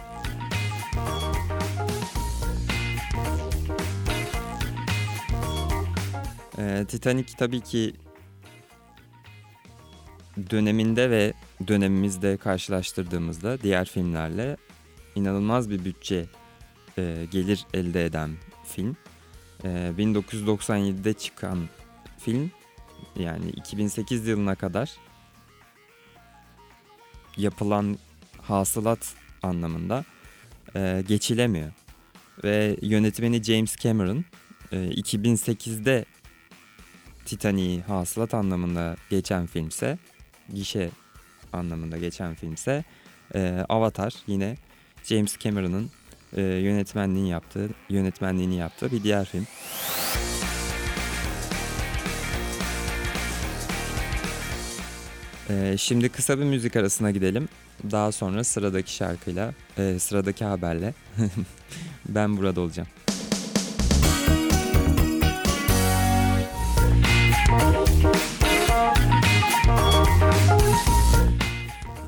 E, 6.59 6.85
Titanic 6.89 7.33
tabii 7.37 7.61
ki 7.61 7.93
döneminde 10.51 11.11
ve 11.11 11.33
dönemimizde 11.69 12.37
karşılaştırdığımızda 12.37 13.63
diğer 13.63 13.85
filmlerle 13.89 14.57
inanılmaz 15.15 15.71
bir 15.71 15.85
bütçe 15.85 16.27
e, 16.99 17.27
gelir 17.31 17.67
elde 17.75 18.05
eden 18.05 18.31
film. 18.65 18.97
E, 19.65 19.69
1997'de 19.99 21.13
çıkan 21.13 21.69
film 22.19 22.51
yani 23.17 23.51
2008 23.51 24.27
yılına 24.27 24.55
kadar 24.55 24.91
yapılan 27.37 27.99
hasılat 28.43 29.15
anlamında 29.43 30.05
e, 30.77 31.05
geçilemiyor. 31.09 31.73
Ve 32.45 32.77
yönetmeni 32.83 33.43
James 33.43 33.77
Cameron 33.77 34.25
e, 34.73 34.77
2008'de 34.77 36.05
Titanic'i 37.25 37.83
hasılat 37.83 38.35
anlamında 38.35 38.97
geçen 39.11 39.47
filmse, 39.47 39.99
gişe 40.55 40.91
anlamında 41.53 41.99
geçen 41.99 42.35
filmse 42.35 42.85
e, 43.35 43.65
Avatar 43.69 44.15
yine 44.27 44.57
James 45.05 45.39
Cameron'ın 45.39 45.91
e, 46.37 46.43
yönetmenliğini 46.43 47.29
yaptığı 47.29 47.69
yönetmenliğini 47.89 48.57
yaptığı 48.57 48.93
bir 48.93 49.03
diğer 49.03 49.25
film. 49.25 49.47
E, 55.51 55.77
şimdi 55.79 56.09
kısa 56.09 56.39
bir 56.39 56.45
müzik 56.45 56.77
arasına 56.77 57.11
gidelim. 57.11 57.49
Daha 57.91 58.13
sonra 58.13 58.45
sıradaki 58.45 58.95
şarkıyla, 58.95 59.55
e, 59.79 59.99
sıradaki 59.99 60.45
haberle 60.45 60.95
ben 62.09 62.37
burada 62.37 62.61
olacağım. 62.61 62.89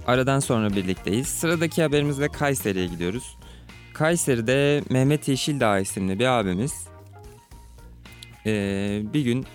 Aradan 0.07 0.41
sonra 0.41 0.71
birlikteyiz. 0.71 1.27
Sıradaki 1.27 1.83
haberimizle 1.83 2.29
Kayseri'ye 2.29 2.87
gidiyoruz. 2.87 3.37
Kayseri'de 3.93 4.83
Mehmet 4.91 5.29
Yeşildağ 5.29 5.79
isimli 5.79 6.19
bir 6.19 6.27
abimiz 6.27 6.89
ee, 8.47 9.03
bir 9.15 9.23
gün 9.23 9.47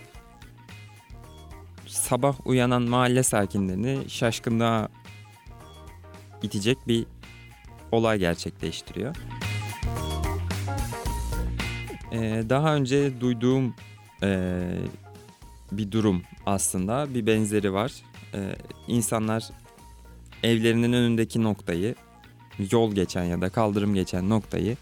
sabah 1.88 2.48
uyanan 2.48 2.82
mahalle 2.82 3.24
sakinlerini 3.24 4.10
şaşkınlığa 4.10 4.90
itecek 6.44 6.78
bir 6.88 7.06
olay 7.92 8.20
gerçekleştiriyor. 8.20 9.16
Ee, 12.12 12.44
daha 12.50 12.76
önce 12.76 13.22
duyduğum 13.22 13.76
ee, 14.24 14.78
bir 15.72 15.92
durum 15.92 16.24
aslında 16.46 17.14
bir 17.14 17.26
benzeri 17.26 17.74
var. 17.74 17.94
Ee, 18.34 18.56
insanlar 18.88 19.50
evlerinin 20.44 20.94
önündeki 20.94 21.44
noktayı 21.44 21.96
yol 22.72 22.96
geçen 22.96 23.24
ya 23.24 23.42
da 23.42 23.50
kaldırım 23.50 23.94
geçen 23.94 24.30
noktayı 24.30 24.78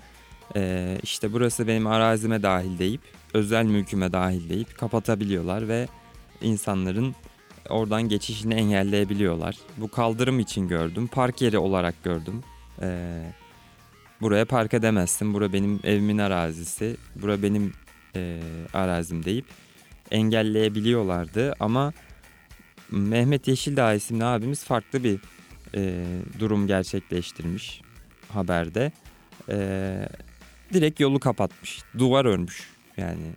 e, 0.55 0.97
işte 1.03 1.33
burası 1.33 1.67
benim 1.67 1.87
arazime 1.87 2.43
dahil 2.43 2.79
deyip 2.79 3.01
özel 3.33 3.65
mülküme 3.65 4.13
dahil 4.13 4.49
deyip 4.49 4.77
kapatabiliyorlar 4.77 5.67
ve 5.67 5.87
insanların 6.41 7.15
oradan 7.69 8.09
geçişini 8.09 8.53
engelleyebiliyorlar. 8.53 9.57
Bu 9.77 9.91
kaldırım 9.91 10.39
için 10.39 10.67
gördüm. 10.67 11.07
Park 11.07 11.41
yeri 11.41 11.57
olarak 11.57 12.03
gördüm. 12.03 12.43
E, 12.81 13.19
buraya 14.21 14.45
park 14.45 14.73
edemezsin. 14.73 15.33
Bura 15.33 15.53
benim 15.53 15.79
evimin 15.83 16.17
arazisi. 16.17 16.97
Bura 17.15 17.43
benim 17.43 17.73
e, 18.15 18.39
arazim 18.73 19.25
deyip 19.25 19.45
engelleyebiliyorlardı 20.11 21.53
ama 21.59 21.93
Mehmet 22.91 23.47
Yeşildağ 23.47 23.93
isimli 23.93 24.25
abimiz 24.25 24.63
farklı 24.63 25.03
bir 25.03 25.19
e, 25.75 26.05
durum 26.39 26.67
gerçekleştirmiş 26.67 27.81
haberde. 28.29 28.91
E, 29.49 30.09
direkt 30.73 30.99
yolu 30.99 31.19
kapatmış. 31.19 31.79
Duvar 31.97 32.25
örmüş 32.25 32.69
yani. 32.97 33.31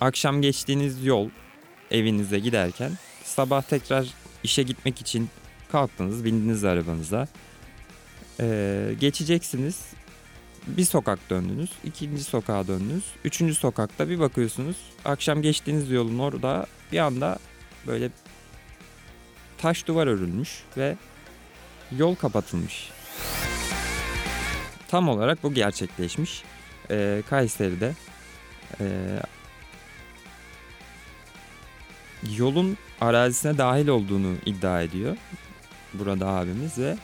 Akşam 0.00 0.42
geçtiğiniz 0.42 1.04
yol 1.04 1.30
evinize 1.90 2.38
giderken 2.38 2.92
sabah 3.24 3.62
tekrar 3.62 4.08
işe 4.44 4.62
gitmek 4.62 5.00
için 5.00 5.28
kalktınız 5.72 6.24
bindiniz 6.24 6.64
arabanıza. 6.64 7.28
E, 8.40 8.94
geçeceksiniz. 9.00 9.86
Bir 10.66 10.84
sokak 10.84 11.30
döndünüz, 11.30 11.70
ikinci 11.84 12.24
sokağa 12.24 12.66
döndünüz, 12.66 13.04
üçüncü 13.24 13.54
sokakta 13.54 14.08
bir 14.08 14.18
bakıyorsunuz 14.18 14.76
akşam 15.04 15.42
geçtiğiniz 15.42 15.90
yolun 15.90 16.18
orada 16.18 16.66
bir 16.92 16.98
anda 16.98 17.38
böyle 17.86 18.10
taş 19.58 19.86
duvar 19.86 20.06
örülmüş 20.06 20.62
ve 20.76 20.96
yol 21.96 22.14
kapatılmış. 22.14 22.90
Tam 24.88 25.08
olarak 25.08 25.42
bu 25.42 25.54
gerçekleşmiş. 25.54 26.42
Ee, 26.90 27.22
Kayseri'de 27.30 27.94
e, 28.80 28.86
yolun 32.36 32.76
arazisine 33.00 33.58
dahil 33.58 33.88
olduğunu 33.88 34.34
iddia 34.46 34.82
ediyor 34.82 35.16
burada 35.94 36.26
abimiz 36.28 36.78
ve 36.78 36.96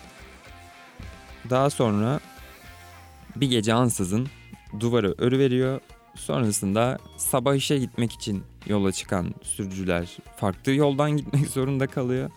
daha 1.50 1.70
sonra 1.70 2.20
bir 3.36 3.50
gece 3.50 3.74
ansızın 3.74 4.28
duvarı 4.80 5.14
örüveriyor. 5.18 5.80
Sonrasında 6.14 6.98
sabah 7.16 7.54
işe 7.54 7.78
gitmek 7.78 8.12
için 8.12 8.44
yola 8.66 8.92
çıkan 8.92 9.34
sürücüler 9.42 10.16
farklı 10.36 10.72
yoldan 10.72 11.10
gitmek 11.10 11.46
zorunda 11.50 11.86
kalıyor. 11.86 12.30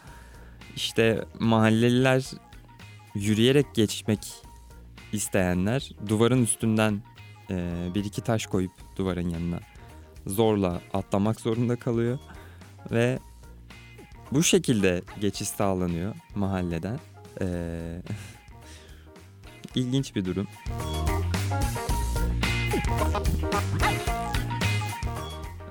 İşte 0.77 1.25
mahalleliler 1.39 2.31
yürüyerek 3.15 3.75
geçmek 3.75 4.19
isteyenler 5.11 5.91
duvarın 6.09 6.43
üstünden 6.43 7.01
e, 7.49 7.87
bir 7.95 8.05
iki 8.05 8.21
taş 8.21 8.45
koyup 8.45 8.71
duvarın 8.97 9.29
yanına 9.29 9.59
zorla 10.27 10.81
atlamak 10.93 11.41
zorunda 11.41 11.75
kalıyor 11.75 12.19
ve 12.91 13.19
bu 14.31 14.43
şekilde 14.43 15.01
geçiş 15.21 15.47
sağlanıyor 15.47 16.15
mahalleden. 16.35 16.99
Ee, 17.41 18.01
ilginç 19.75 20.15
bir 20.15 20.25
durum. 20.25 20.47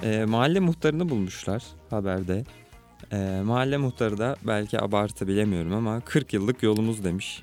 Ee, 0.02 0.24
mahalle 0.24 0.60
muhtarını 0.60 1.08
bulmuşlar 1.08 1.62
haberde. 1.90 2.44
Ee, 3.12 3.42
mahalle 3.44 3.76
muhtarı 3.76 4.18
da 4.18 4.36
belki 4.42 4.80
abartı 4.80 5.28
bilemiyorum 5.28 5.74
ama 5.74 6.00
40 6.00 6.32
yıllık 6.32 6.62
yolumuz 6.62 7.04
demiş 7.04 7.42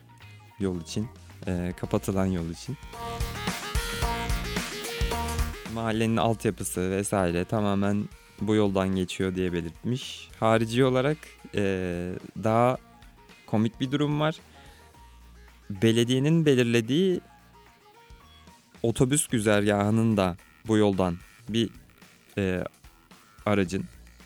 yol 0.60 0.82
için. 0.82 1.08
Ee, 1.48 1.74
kapatılan 1.78 2.26
yol 2.26 2.50
için. 2.50 2.78
Mahallenin 5.74 6.18
altyapısı 6.18 6.92
vesaire 6.92 7.46
tamamen 7.46 8.10
bu 8.42 8.56
yoldan 8.56 8.96
geçiyor 8.96 9.36
diye 9.36 9.54
belirtmiş. 9.54 10.30
Harici 10.40 10.86
olarak 10.86 11.18
ee, 11.56 12.14
daha 12.44 12.78
komik 13.48 13.80
bir 13.80 13.92
durum 13.92 14.20
var. 14.20 14.36
Belediyenin 15.70 16.46
belirlediği 16.46 17.22
otobüs 18.84 19.28
güzergahının 19.28 20.18
da 20.18 20.38
bu 20.68 20.78
yoldan 20.78 21.18
bir 21.50 21.70
e, 22.38 22.64
aracın 23.46 23.86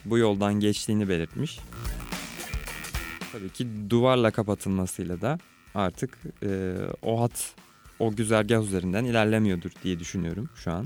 bu 0.10 0.18
yoldan 0.18 0.54
geçtiğini 0.54 1.10
belirtmiş. 1.10 1.60
Tabii 3.32 3.50
ki 3.50 3.68
duvarla 3.90 4.32
kapatılmasıyla 4.32 5.22
da 5.22 5.38
artık 5.76 6.18
e, 6.44 6.76
o 7.02 7.22
hat 7.22 7.54
o 8.00 8.16
güzergah 8.16 8.64
üzerinden 8.64 9.06
ilerlemiyordur 9.06 9.72
diye 9.84 10.00
düşünüyorum 10.00 10.50
şu 10.56 10.72
an. 10.72 10.86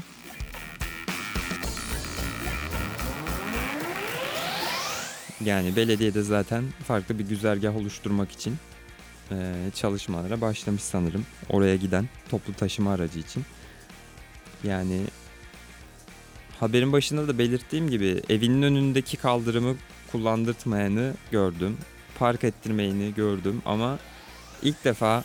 Yani 5.45 5.75
belediyede 5.75 6.21
zaten 6.21 6.63
farklı 6.87 7.19
bir 7.19 7.25
güzergah 7.25 7.75
oluşturmak 7.75 8.31
için 8.31 8.55
e, 9.31 9.55
çalışmalara 9.75 10.41
başlamış 10.41 10.81
sanırım. 10.83 11.25
Oraya 11.49 11.75
giden 11.75 12.09
toplu 12.29 12.53
taşıma 12.53 12.91
aracı 12.91 13.19
için. 13.19 13.43
Yani 14.63 15.01
haberin 16.61 16.91
başında 16.91 17.27
da 17.27 17.37
belirttiğim 17.37 17.89
gibi 17.89 18.21
evinin 18.29 18.61
önündeki 18.61 19.17
kaldırımı 19.17 19.75
kullandırtmayanı 20.11 21.13
gördüm. 21.31 21.77
Park 22.19 22.43
ettirmeyeni 22.43 23.13
gördüm 23.13 23.61
ama 23.65 23.99
ilk 24.61 24.85
defa 24.85 25.23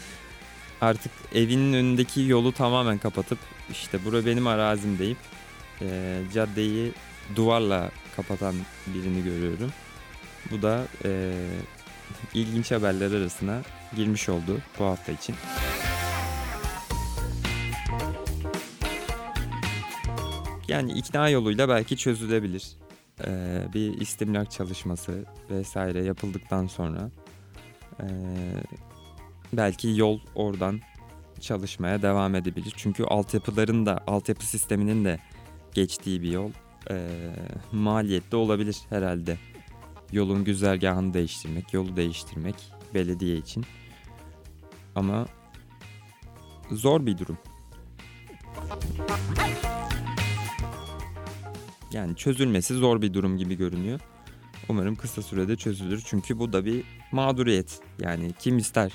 artık 0.80 1.12
evinin 1.34 1.72
önündeki 1.72 2.20
yolu 2.20 2.52
tamamen 2.52 2.98
kapatıp 2.98 3.38
işte 3.70 4.04
bura 4.04 4.26
benim 4.26 4.46
arazim 4.46 4.98
deyip 4.98 5.18
e, 5.80 6.20
caddeyi 6.34 6.92
duvarla 7.36 7.90
kapatan 8.16 8.54
birini 8.86 9.24
görüyorum. 9.24 9.72
Bu 10.50 10.62
da 10.62 10.84
e, 11.04 11.32
ilginç 12.34 12.70
haberler 12.70 13.12
arasına 13.12 13.62
girmiş 13.96 14.28
oldu 14.28 14.58
bu 14.78 14.84
hafta 14.84 15.12
için. 15.12 15.34
Yani 20.68 20.92
ikna 20.92 21.28
yoluyla 21.28 21.68
belki 21.68 21.96
çözülebilir. 21.96 22.72
Ee, 23.26 23.64
bir 23.74 24.00
istimlak 24.00 24.50
çalışması 24.50 25.24
vesaire 25.50 26.04
yapıldıktan 26.04 26.66
sonra 26.66 27.10
ee, 28.00 28.06
belki 29.52 29.92
yol 29.96 30.20
oradan 30.34 30.80
çalışmaya 31.40 32.02
devam 32.02 32.34
edebilir. 32.34 32.74
Çünkü 32.76 33.04
altyapıların 33.04 33.86
da 33.86 34.00
altyapı 34.06 34.46
sisteminin 34.46 35.04
de 35.04 35.18
geçtiği 35.74 36.22
bir 36.22 36.32
yol 36.32 36.50
ee, 36.90 37.08
maliyetli 37.72 38.36
olabilir 38.36 38.76
herhalde. 38.90 39.38
Yolun 40.12 40.44
güzergahını 40.44 41.14
değiştirmek, 41.14 41.74
yolu 41.74 41.96
değiştirmek 41.96 42.54
belediye 42.94 43.36
için. 43.36 43.64
Ama 44.94 45.26
zor 46.70 47.06
bir 47.06 47.18
durum. 47.18 47.38
Yani 51.92 52.16
çözülmesi 52.16 52.74
zor 52.74 53.02
bir 53.02 53.14
durum 53.14 53.38
gibi 53.38 53.54
görünüyor. 53.54 54.00
Umarım 54.68 54.96
kısa 54.96 55.22
sürede 55.22 55.56
çözülür. 55.56 56.02
Çünkü 56.06 56.38
bu 56.38 56.52
da 56.52 56.64
bir 56.64 56.84
mağduriyet. 57.12 57.80
Yani 58.00 58.32
kim 58.38 58.58
ister 58.58 58.92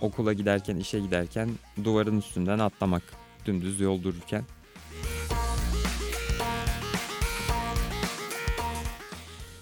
okula 0.00 0.32
giderken, 0.32 0.76
işe 0.76 1.00
giderken 1.00 1.50
duvarın 1.84 2.18
üstünden 2.18 2.58
atlamak 2.58 3.02
dümdüz 3.46 3.80
yol 3.80 4.02
dururken. 4.02 4.44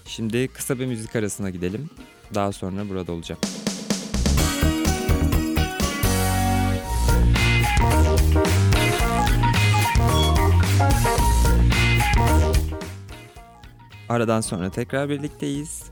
Şimdi 0.05 0.47
kısa 0.47 0.79
bir 0.79 0.85
müzik 0.85 1.15
arasına 1.15 1.49
gidelim. 1.49 1.89
Daha 2.33 2.51
sonra 2.51 2.89
burada 2.89 3.11
olacağım. 3.11 3.41
Aradan 14.09 14.41
sonra 14.41 14.69
tekrar 14.69 15.09
birlikteyiz. 15.09 15.83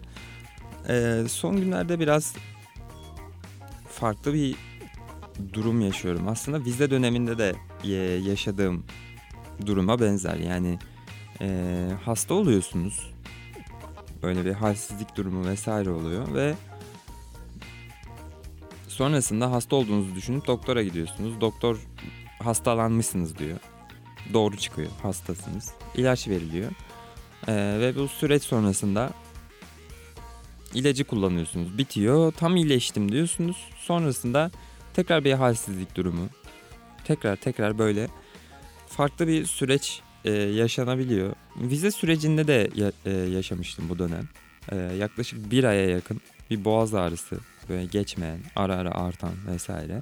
Ee, 0.90 1.24
son 1.30 1.56
günlerde 1.56 2.00
biraz 2.00 2.36
farklı 3.90 4.34
bir 4.34 4.56
durum 5.54 5.82
yaşıyorum. 5.82 6.28
Aslında 6.28 6.66
vize 6.66 6.90
döneminde 6.90 7.38
de 7.38 7.56
yaşadığım 8.30 8.86
duruma 9.66 10.00
benzer. 10.00 10.36
Yani 10.36 10.80
e, 11.42 11.90
hasta 12.06 12.34
oluyorsunuz. 12.34 13.14
Böyle 14.24 14.46
bir 14.46 14.54
halsizlik 14.54 15.16
durumu 15.16 15.46
vesaire 15.46 15.90
oluyor 15.90 16.34
ve 16.34 16.56
sonrasında 18.88 19.52
hasta 19.52 19.76
olduğunuzu 19.76 20.16
düşünüp 20.16 20.48
doktora 20.48 20.84
gidiyorsunuz. 20.84 21.42
Doktor 21.42 21.78
hastalanmışsınız 22.44 23.38
diyor. 23.38 23.58
Doğru 24.34 24.58
çıkıyor 24.58 24.90
hastasınız. 25.02 25.74
İlaç 25.96 26.28
veriliyor. 26.28 26.72
Ee, 27.48 27.54
ve 27.80 27.96
bu 27.96 28.08
süreç 28.08 28.44
sonrasında 28.44 29.14
ilacı 30.74 31.04
kullanıyorsunuz. 31.04 31.78
Bitiyor. 31.78 32.32
Tam 32.32 32.56
iyileştim 32.56 33.12
diyorsunuz. 33.12 33.58
Sonrasında 33.78 34.52
tekrar 34.94 35.24
bir 35.24 35.34
halsizlik 35.34 35.96
durumu. 35.96 36.30
Tekrar 37.04 37.36
tekrar 37.36 37.78
böyle 37.78 38.08
farklı 38.88 39.28
bir 39.28 39.46
süreç 39.46 40.02
e, 40.26 40.32
yaşanabiliyor. 40.32 41.34
Vize 41.56 41.92
sürecinde 41.92 42.48
de 42.48 42.70
ya, 42.76 42.92
e, 43.06 43.12
yaşamıştım 43.12 43.90
bu 43.90 44.00
dönem. 44.00 44.30
E, 44.72 44.76
yaklaşık 44.76 45.52
bir 45.52 45.64
aya 45.64 45.90
yakın 45.90 46.22
bir 46.50 46.66
boğaz 46.66 46.94
ağrısı 46.94 47.38
böyle 47.70 47.86
geçmeyen, 47.86 48.40
ara 48.56 48.76
ara 48.76 48.92
artan 48.92 49.34
vesaire. 49.48 50.02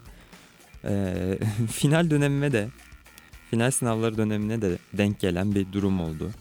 E, 0.86 1.14
final 1.72 2.10
dönemime 2.10 2.52
de 2.52 2.68
final 3.52 3.72
sınavları 3.72 4.18
dönemine 4.18 4.62
de 4.62 4.78
denk 4.94 5.20
gelen 5.20 5.56
bir 5.56 5.72
durum 5.72 6.02
oldu 6.02 6.32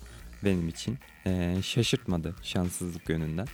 benim 0.44 0.68
için. 0.68 0.98
Ee, 1.26 1.56
şaşırtmadı 1.62 2.34
şanssızlık 2.42 3.08
yönünden. 3.08 3.46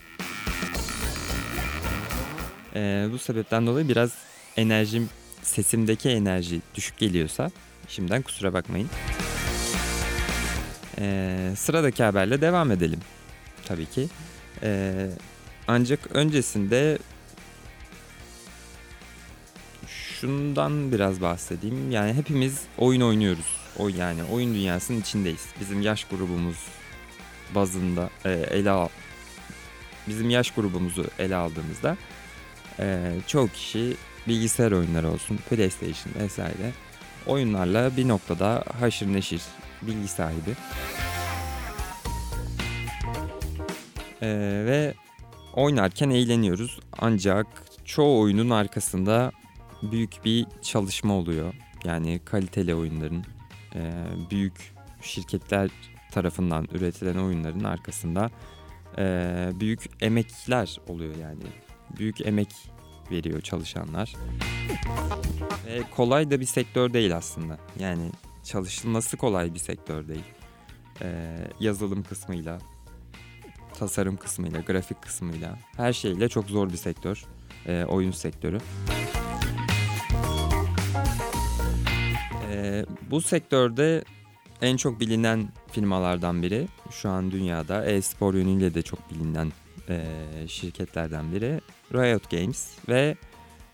Ee, 2.75 3.09
bu 3.13 3.19
sebepten 3.19 3.67
dolayı 3.67 3.89
biraz 3.89 4.13
enerjim, 4.57 5.09
sesimdeki 5.43 6.09
enerji 6.09 6.61
düşük 6.75 6.99
geliyorsa 6.99 7.51
şimdiden 7.89 8.23
kusura 8.23 8.53
bakmayın. 8.53 8.89
Ee, 10.99 11.53
sıradaki 11.57 12.03
haberle 12.03 12.41
devam 12.41 12.71
edelim. 12.71 13.01
Tabii 13.65 13.87
ki. 13.87 14.09
Ee, 14.63 15.11
ancak 15.69 16.17
öncesinde 16.17 16.99
şundan 19.87 20.93
biraz 20.93 21.21
bahsedeyim. 21.21 21.91
Yani 21.91 22.13
hepimiz 22.13 22.63
oyun 22.79 23.01
oynuyoruz. 23.01 23.57
O 23.79 23.89
yani 23.89 24.25
oyun 24.25 24.55
dünyasının 24.55 25.01
içindeyiz. 25.01 25.47
Bizim 25.61 25.83
yaş 25.83 26.05
grubumuz 26.05 26.57
bazında 27.55 28.11
e, 28.25 28.31
ele 28.31 28.71
al 28.71 28.89
bizim 30.09 30.31
yaş 30.31 30.51
grubumuzu 30.51 31.05
ele 31.19 31.37
aldığımızda 31.37 31.97
e, 32.79 33.15
çoğu 33.27 33.49
kişi 33.49 33.97
bilgisayar 34.29 34.73
oyunları 34.73 35.11
olsun, 35.11 35.39
PlayStation 35.51 36.15
vesaire 36.15 36.73
oyunlarla 37.27 37.97
bir 37.97 38.09
noktada 38.09 38.65
haşır 38.81 39.13
neşir 39.13 39.43
bilgi 39.83 40.09
sahibi. 40.09 40.51
E, 44.23 44.29
ve 44.67 44.95
oynarken 45.55 46.11
eğleniyoruz. 46.11 46.81
Ancak 46.99 47.47
çoğu 47.85 48.21
oyunun 48.21 48.51
arkasında 48.51 49.33
büyük 49.83 50.25
bir 50.25 50.47
çalışma 50.63 51.15
oluyor. 51.15 51.55
Yani 51.85 52.21
kaliteli 52.25 52.75
oyunların 52.75 53.25
e, 53.75 53.93
büyük 54.31 54.75
şirketler 55.03 55.71
tarafından 56.19 56.69
üretilen 56.73 57.17
oyunların 57.17 57.65
arkasında 57.65 58.31
e, 58.99 59.05
büyük 59.61 59.81
emekler 60.01 60.81
oluyor 60.89 61.17
yani. 61.17 61.43
Büyük 61.99 62.27
emek 62.27 62.49
veriyor 63.11 63.41
çalışanlar. 63.41 64.15
Ve 65.67 65.83
kolay 65.97 66.31
da 66.31 66.41
bir 66.41 66.45
sektör 66.45 66.93
değil 66.93 67.17
aslında. 67.17 67.59
Yani 67.79 68.11
çalışılması 68.45 69.17
kolay 69.17 69.55
bir 69.55 69.59
sektör 69.59 70.09
değil. 70.09 70.25
E, 71.03 71.39
yazılım 71.61 72.03
kısmıyla, 72.03 72.59
tasarım 73.79 74.17
kısmıyla, 74.17 74.61
grafik 74.61 75.03
kısmıyla, 75.03 75.59
her 75.77 75.93
şeyle 75.93 76.29
çok 76.29 76.47
zor 76.47 76.71
bir 76.73 76.77
sektör. 76.77 77.25
E, 77.67 77.85
oyun 77.85 78.11
sektörü. 78.11 78.59
E, 82.53 82.85
bu 83.11 83.21
sektörde 83.21 84.05
en 84.63 84.77
çok 84.77 85.01
bilinen 85.01 85.49
firmalardan 85.73 86.43
biri. 86.43 86.69
Şu 86.91 87.09
an 87.09 87.31
dünyada 87.31 87.85
e-spor 87.85 88.35
yönüyle 88.35 88.75
de 88.75 88.83
çok 88.83 89.11
bilinen 89.11 89.53
e, 89.89 90.05
şirketlerden 90.49 91.33
biri. 91.33 91.61
Riot 91.95 92.31
Games 92.31 92.69
ve 92.89 93.17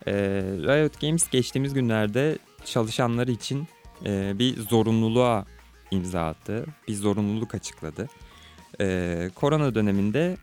e, 0.06 0.12
Riot 0.42 1.00
Games 1.00 1.30
geçtiğimiz 1.30 1.74
günlerde 1.74 2.38
çalışanları 2.64 3.30
için 3.30 3.68
e, 4.06 4.38
bir 4.38 4.60
zorunluluğa 4.60 5.46
imza 5.90 6.26
attı. 6.26 6.66
Bir 6.88 6.94
zorunluluk 6.94 7.54
açıkladı. 7.54 8.08
E, 8.80 9.30
korona 9.34 9.74
döneminde 9.74 10.36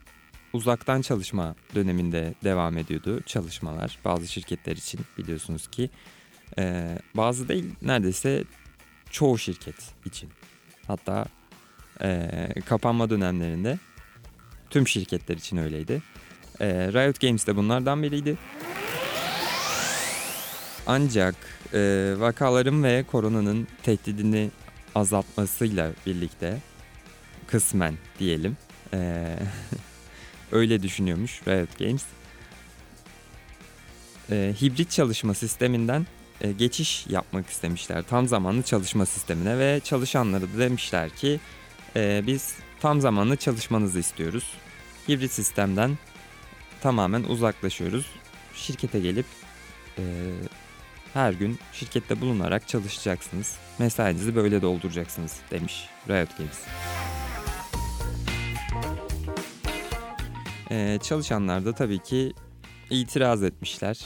uzaktan 0.54 1.02
çalışma 1.02 1.56
döneminde 1.76 2.34
devam 2.44 2.78
ediyordu 2.78 3.22
çalışmalar. 3.26 4.00
Bazı 4.06 4.28
şirketler 4.28 4.76
için 4.76 5.00
biliyorsunuz 5.18 5.68
ki 5.68 5.90
e, 6.58 6.98
bazı 7.16 7.48
değil 7.50 7.66
neredeyse 7.82 8.44
çoğu 9.12 9.38
şirket 9.38 9.76
için. 10.06 10.30
Hatta 10.88 11.26
e, 12.02 12.48
kapanma 12.66 13.10
dönemlerinde 13.10 13.80
tüm 14.70 14.88
şirketler 14.88 15.38
için 15.38 15.58
öyleydi. 15.58 16.02
E, 16.60 16.68
Riot 16.68 17.22
Games 17.22 17.48
de 17.48 17.56
bunlardan 17.56 18.04
biriydi. 18.04 18.38
Ancak 20.88 21.36
e, 21.74 22.14
vakaların 22.18 22.84
ve 22.84 23.04
koronanın 23.12 23.68
tehdidini 23.84 24.52
azaltmasıyla 24.96 25.92
birlikte 26.06 26.58
kısmen 27.48 27.94
diyelim 28.20 28.58
e, 28.94 29.36
öyle 30.52 30.84
düşünüyormuş 30.84 31.42
Riot 31.48 31.80
Games. 31.80 32.04
E, 34.32 34.54
hibrit 34.62 34.92
çalışma 34.92 35.34
sisteminden 35.34 36.06
e, 36.42 36.52
geçiş 36.52 37.08
yapmak 37.08 37.50
istemişler 37.50 38.04
tam 38.10 38.28
zamanlı 38.28 38.64
çalışma 38.64 39.06
sistemine 39.06 39.60
ve 39.60 39.82
çalışanlara 39.84 40.42
da 40.42 40.60
demişler 40.60 41.10
ki 41.10 41.40
e, 41.96 42.24
biz 42.28 42.56
tam 42.80 43.02
zamanlı 43.02 43.38
çalışmanızı 43.38 44.00
istiyoruz. 44.00 44.54
Hibrit 45.10 45.32
sistemden 45.32 45.98
tamamen 46.82 47.24
uzaklaşıyoruz. 47.24 48.06
Şirkete 48.56 49.00
gelip 49.00 49.26
e, 49.98 50.04
her 51.14 51.34
gün 51.34 51.60
şirkette 51.74 52.22
bulunarak 52.22 52.68
çalışacaksınız. 52.68 53.58
Mesainizi 53.80 54.36
böyle 54.36 54.62
dolduracaksınız 54.62 55.36
demiş 55.52 55.90
Riot 56.10 56.38
Games. 56.38 56.60
Ee, 60.72 61.00
çalışanlar 61.04 61.66
da 61.66 61.74
tabii 61.74 62.00
ki 62.00 62.34
itiraz 62.90 63.44
etmişler. 63.44 64.00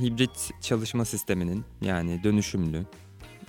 Hibrit 0.00 0.50
çalışma 0.60 1.04
sisteminin 1.04 1.64
yani 1.80 2.24
dönüşümlü 2.24 2.86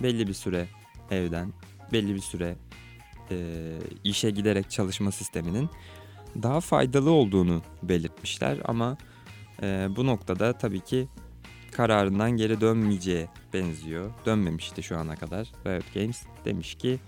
belli 0.02 0.26
bir 0.26 0.34
süre 0.34 0.68
evden 1.10 1.52
belli 1.92 2.14
bir 2.14 2.20
süre 2.20 2.56
e, 3.30 3.36
işe 4.04 4.30
giderek 4.30 4.70
çalışma 4.70 5.12
sisteminin 5.12 5.70
daha 6.42 6.60
faydalı 6.60 7.10
olduğunu 7.10 7.62
belirtmişler 7.82 8.58
ama 8.64 8.96
e, 9.62 9.88
bu 9.96 10.06
noktada 10.06 10.52
tabii 10.52 10.80
ki 10.80 11.08
kararından 11.72 12.30
geri 12.30 12.60
dönmeyeceğe 12.60 13.28
benziyor. 13.52 14.10
Dönmemişti 14.26 14.82
şu 14.82 14.98
ana 14.98 15.16
kadar. 15.16 15.52
Riot 15.66 15.94
Games 15.94 16.22
demiş 16.44 16.74
ki 16.74 16.98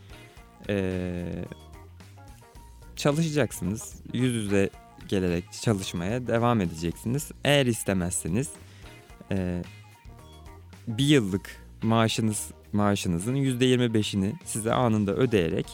eee, 0.68 1.44
çalışacaksınız. 2.96 3.94
Yüz 4.12 4.34
yüze 4.34 4.70
gelerek 5.08 5.44
çalışmaya 5.62 6.26
devam 6.26 6.60
edeceksiniz. 6.60 7.30
Eğer 7.44 7.66
istemezseniz 7.66 8.50
eee, 9.30 9.62
bir 10.88 11.04
yıllık 11.04 11.56
maaşınız 11.82 12.50
maaşınızın 12.72 13.34
%25'ini 13.34 14.32
size 14.44 14.72
anında 14.72 15.14
ödeyerek 15.16 15.66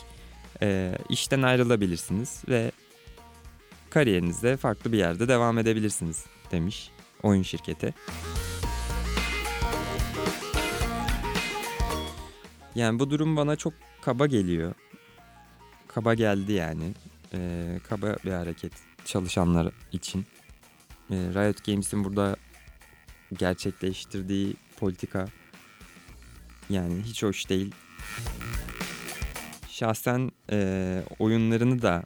eee, 0.62 0.98
işten 1.08 1.42
ayrılabilirsiniz 1.42 2.42
ve 2.48 2.72
kariyerinizde 3.90 4.56
farklı 4.56 4.92
bir 4.92 4.98
yerde 4.98 5.28
devam 5.28 5.58
edebilirsiniz 5.58 6.24
demiş 6.50 6.90
oyun 7.22 7.42
şirketi. 7.42 7.94
Yani 12.74 12.98
bu 12.98 13.10
durum 13.10 13.36
bana 13.36 13.56
çok 13.56 13.72
kaba 14.02 14.26
geliyor. 14.26 14.74
Kaba 15.88 16.14
geldi 16.14 16.52
yani. 16.52 16.92
Ee, 17.34 17.78
kaba 17.88 18.16
bir 18.24 18.30
hareket 18.32 18.72
çalışanlar 19.04 19.72
için. 19.92 20.26
Ee, 21.10 21.14
Riot 21.14 21.64
Games'in 21.64 22.04
burada 22.04 22.36
gerçekleştirdiği 23.34 24.54
politika 24.76 25.28
yani 26.70 27.02
hiç 27.02 27.22
hoş 27.22 27.48
değil. 27.48 27.74
Şahsen 29.68 30.30
e, 30.50 31.02
oyunlarını 31.18 31.82
da 31.82 32.04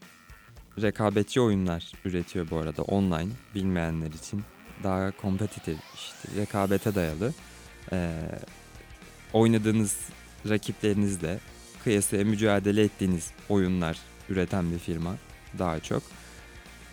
rekabetçi 0.82 1.40
oyunlar 1.40 1.92
üretiyor 2.04 2.50
bu 2.50 2.56
arada 2.56 2.82
online 2.82 3.30
bilmeyenler 3.54 4.10
için. 4.10 4.42
Daha 4.82 5.10
kompetitif 5.10 5.78
işte 5.94 6.40
rekabete 6.40 6.94
dayalı. 6.94 7.32
Ee, 7.92 8.12
oynadığınız 9.32 9.96
rakiplerinizle 10.48 11.38
kıyasaya 11.84 12.24
mücadele 12.24 12.82
ettiğiniz 12.82 13.30
oyunlar 13.48 13.98
üreten 14.28 14.72
bir 14.72 14.78
firma 14.78 15.16
daha 15.58 15.80
çok. 15.80 16.02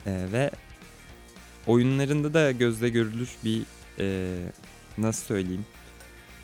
Ee, 0.07 0.27
ve 0.31 0.51
oyunlarında 1.67 2.33
da 2.33 2.51
gözle 2.51 2.89
görülür 2.89 3.29
bir 3.43 3.61
e, 3.99 4.35
nasıl 4.97 5.25
söyleyeyim 5.25 5.65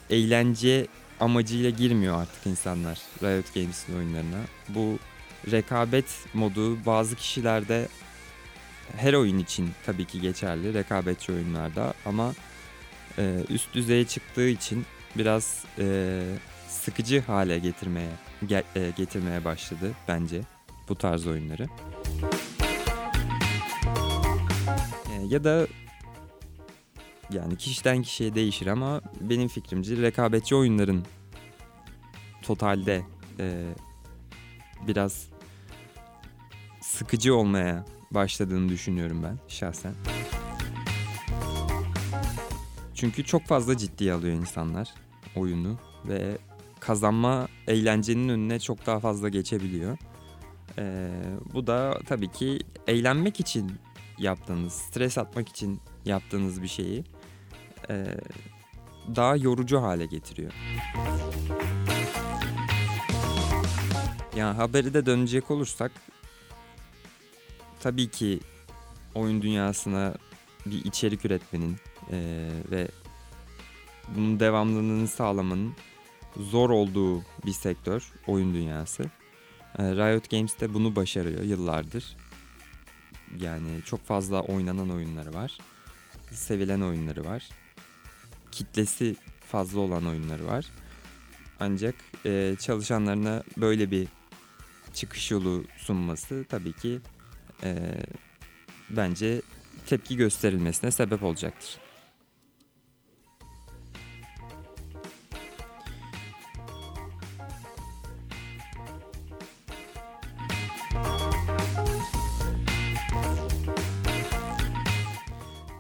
eğlence 0.10 0.88
amacıyla 1.20 1.70
girmiyor 1.70 2.22
artık 2.22 2.48
insanlar 2.48 3.00
Riot 3.24 3.54
Games'in 3.54 3.96
oyunlarına. 3.98 4.40
Bu 4.70 5.00
rekabet 5.52 6.06
modu 6.34 6.86
bazı 6.86 7.16
kişilerde 7.16 7.88
her 8.98 9.14
oyun 9.14 9.38
için 9.40 9.70
tabii 9.86 10.06
ki 10.06 10.22
geçerli 10.22 10.74
rekabetçi 10.74 11.32
oyunlarda 11.32 11.94
ama 12.06 12.34
e, 13.18 13.36
üst 13.50 13.74
düzeye 13.74 14.06
çıktığı 14.06 14.48
için 14.48 14.86
biraz 15.16 15.64
e, 15.80 16.20
sıkıcı 16.70 17.22
hale 17.22 17.60
getirmeye 17.60 18.10
ge- 18.46 18.64
e, 18.76 18.92
getirmeye 18.98 19.46
başladı 19.46 19.92
bence 20.08 20.42
bu 20.90 20.96
tarz 20.96 21.28
oyunları. 21.28 21.68
E, 25.12 25.26
ya 25.28 25.44
da 25.44 25.68
yani 27.34 27.56
kişiden 27.56 28.02
kişiye 28.02 28.36
değişir 28.36 28.68
ama 28.68 29.02
benim 29.22 29.48
fikrimce 29.48 29.98
rekabetçi 29.98 30.56
oyunların 30.56 31.06
totalde 32.42 33.04
e, 33.40 33.74
biraz 34.88 35.28
sıkıcı 36.82 37.36
olmaya 37.36 37.86
başladığını 38.12 38.70
düşünüyorum 38.70 39.24
ben 39.24 39.40
şahsen. 39.48 39.94
Çünkü 42.94 43.24
çok 43.24 43.46
fazla 43.46 43.78
ciddiye 43.78 44.14
alıyor 44.14 44.36
insanlar 44.36 44.94
oyunu 45.36 45.78
ve 46.08 46.38
kazanma 46.80 47.48
eğlencenin 47.68 48.30
önüne 48.30 48.60
çok 48.60 48.86
daha 48.86 49.00
fazla 49.00 49.30
geçebiliyor. 49.30 49.98
Ee, 50.80 51.12
bu 51.54 51.68
da 51.68 52.00
tabii 52.08 52.32
ki 52.32 52.60
eğlenmek 52.88 53.40
için 53.40 53.72
yaptığınız, 54.18 54.74
stres 54.74 55.18
atmak 55.18 55.50
için 55.50 55.80
yaptığınız 56.06 56.62
bir 56.62 56.68
şeyi 56.68 57.04
e, 57.90 58.06
daha 59.16 59.36
yorucu 59.36 59.82
hale 59.82 60.06
getiriyor. 60.06 60.52
Yani 64.36 64.56
haberi 64.56 64.94
de 64.94 65.06
dönecek 65.06 65.52
olursak 65.52 65.92
tabii 67.80 68.10
ki 68.10 68.40
oyun 69.16 69.42
dünyasına 69.42 70.14
bir 70.66 70.86
içerik 70.86 71.26
üretmenin 71.26 71.78
e, 72.12 72.50
ve 72.72 72.88
bunun 74.16 74.40
devamlılığını 74.40 75.08
sağlamanın 75.08 75.74
zor 76.38 76.70
olduğu 76.70 77.22
bir 77.46 77.52
sektör 77.52 78.12
oyun 78.28 78.54
dünyası. 78.54 79.04
E, 79.78 79.84
Riot 79.84 80.30
Games 80.30 80.60
de 80.60 80.74
bunu 80.74 80.96
başarıyor 80.96 81.44
yıllardır. 81.44 82.18
Yani 83.40 83.82
çok 83.86 84.06
fazla 84.06 84.42
oynanan 84.42 84.90
oyunları 84.90 85.34
var. 85.34 85.58
Sevilen 86.32 86.82
oyunları 86.82 87.26
var. 87.26 87.50
Kitlesi 88.52 89.16
fazla 89.40 89.80
olan 89.80 90.06
oyunları 90.06 90.48
var. 90.48 90.66
Ancak 91.60 91.96
e, 92.26 92.56
çalışanlarına 92.60 93.44
böyle 93.58 93.92
bir 93.92 94.08
çıkış 94.94 95.32
yolu 95.32 95.64
sunması 95.78 96.46
tabii 96.50 96.74
ki 96.74 97.00
e, 97.64 97.76
bence 98.90 99.42
tepki 99.86 100.18
gösterilmesine 100.18 100.92
sebep 100.92 101.24
olacaktır. 101.24 101.80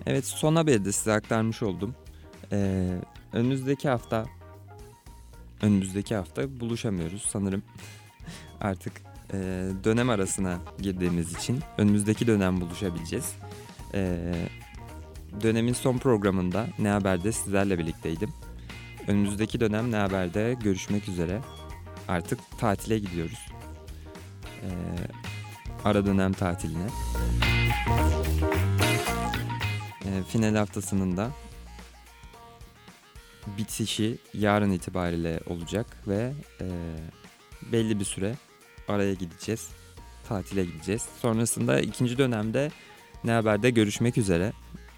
Evet 0.05 0.25
son 0.25 0.55
haberi 0.55 0.85
de 0.85 0.91
size 0.91 1.13
aktarmış 1.13 1.63
oldum. 1.63 1.95
Ee, 2.51 2.87
önümüzdeki 3.33 3.89
hafta 3.89 4.25
önümüzdeki 5.61 6.15
hafta 6.15 6.59
buluşamıyoruz 6.59 7.21
sanırım. 7.21 7.63
Artık 8.61 8.93
e, 9.33 9.37
dönem 9.83 10.09
arasına 10.09 10.59
girdiğimiz 10.81 11.35
için 11.35 11.59
önümüzdeki 11.77 12.27
dönem 12.27 12.61
buluşabileceğiz. 12.61 13.35
E, 13.93 14.33
dönemin 15.43 15.73
son 15.73 15.97
programında 15.97 16.67
Ne 16.79 16.89
Haber'de 16.89 17.31
sizlerle 17.31 17.79
birlikteydim. 17.79 18.29
Önümüzdeki 19.07 19.59
dönem 19.59 19.91
Ne 19.91 19.95
Haber'de 19.95 20.57
görüşmek 20.63 21.09
üzere. 21.09 21.41
Artık 22.07 22.39
tatile 22.59 22.99
gidiyoruz. 22.99 23.39
E, 24.43 24.69
ara 25.85 26.05
dönem 26.05 26.33
tatiline. 26.33 26.87
E, 30.05 30.23
final 30.27 30.55
haftasının 30.55 31.17
da 31.17 31.31
bitişi 33.57 34.17
yarın 34.33 34.71
itibariyle 34.71 35.39
olacak 35.47 35.97
ve 36.07 36.33
e, 36.61 36.67
belli 37.71 37.99
bir 37.99 38.05
süre 38.05 38.35
araya 38.87 39.13
gideceğiz. 39.13 39.69
Tatile 40.27 40.65
gideceğiz. 40.65 41.05
Sonrasında 41.21 41.79
ikinci 41.79 42.17
dönemde 42.17 42.71
Ne 43.23 43.31
Haber'de 43.31 43.69
görüşmek 43.69 44.17
üzere. 44.17 44.53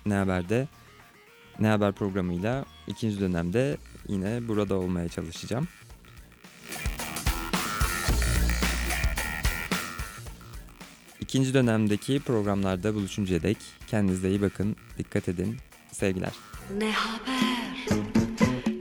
Ne 0.05 0.13
Haber'de 0.13 0.67
Ne 1.59 1.67
Haber 1.67 1.91
programıyla 1.91 2.65
ikinci 2.87 3.19
dönemde 3.19 3.77
yine 4.07 4.47
burada 4.47 4.75
olmaya 4.75 5.09
çalışacağım. 5.09 5.67
İkinci 11.19 11.53
dönemdeki 11.53 12.19
programlarda 12.19 12.95
buluşuncaya 12.95 13.43
dek 13.43 13.57
kendinize 13.87 14.29
iyi 14.29 14.41
bakın, 14.41 14.75
dikkat 14.97 15.29
edin, 15.29 15.57
sevgiler. 15.91 16.31
Ne 16.77 16.91
haber? 16.91 17.62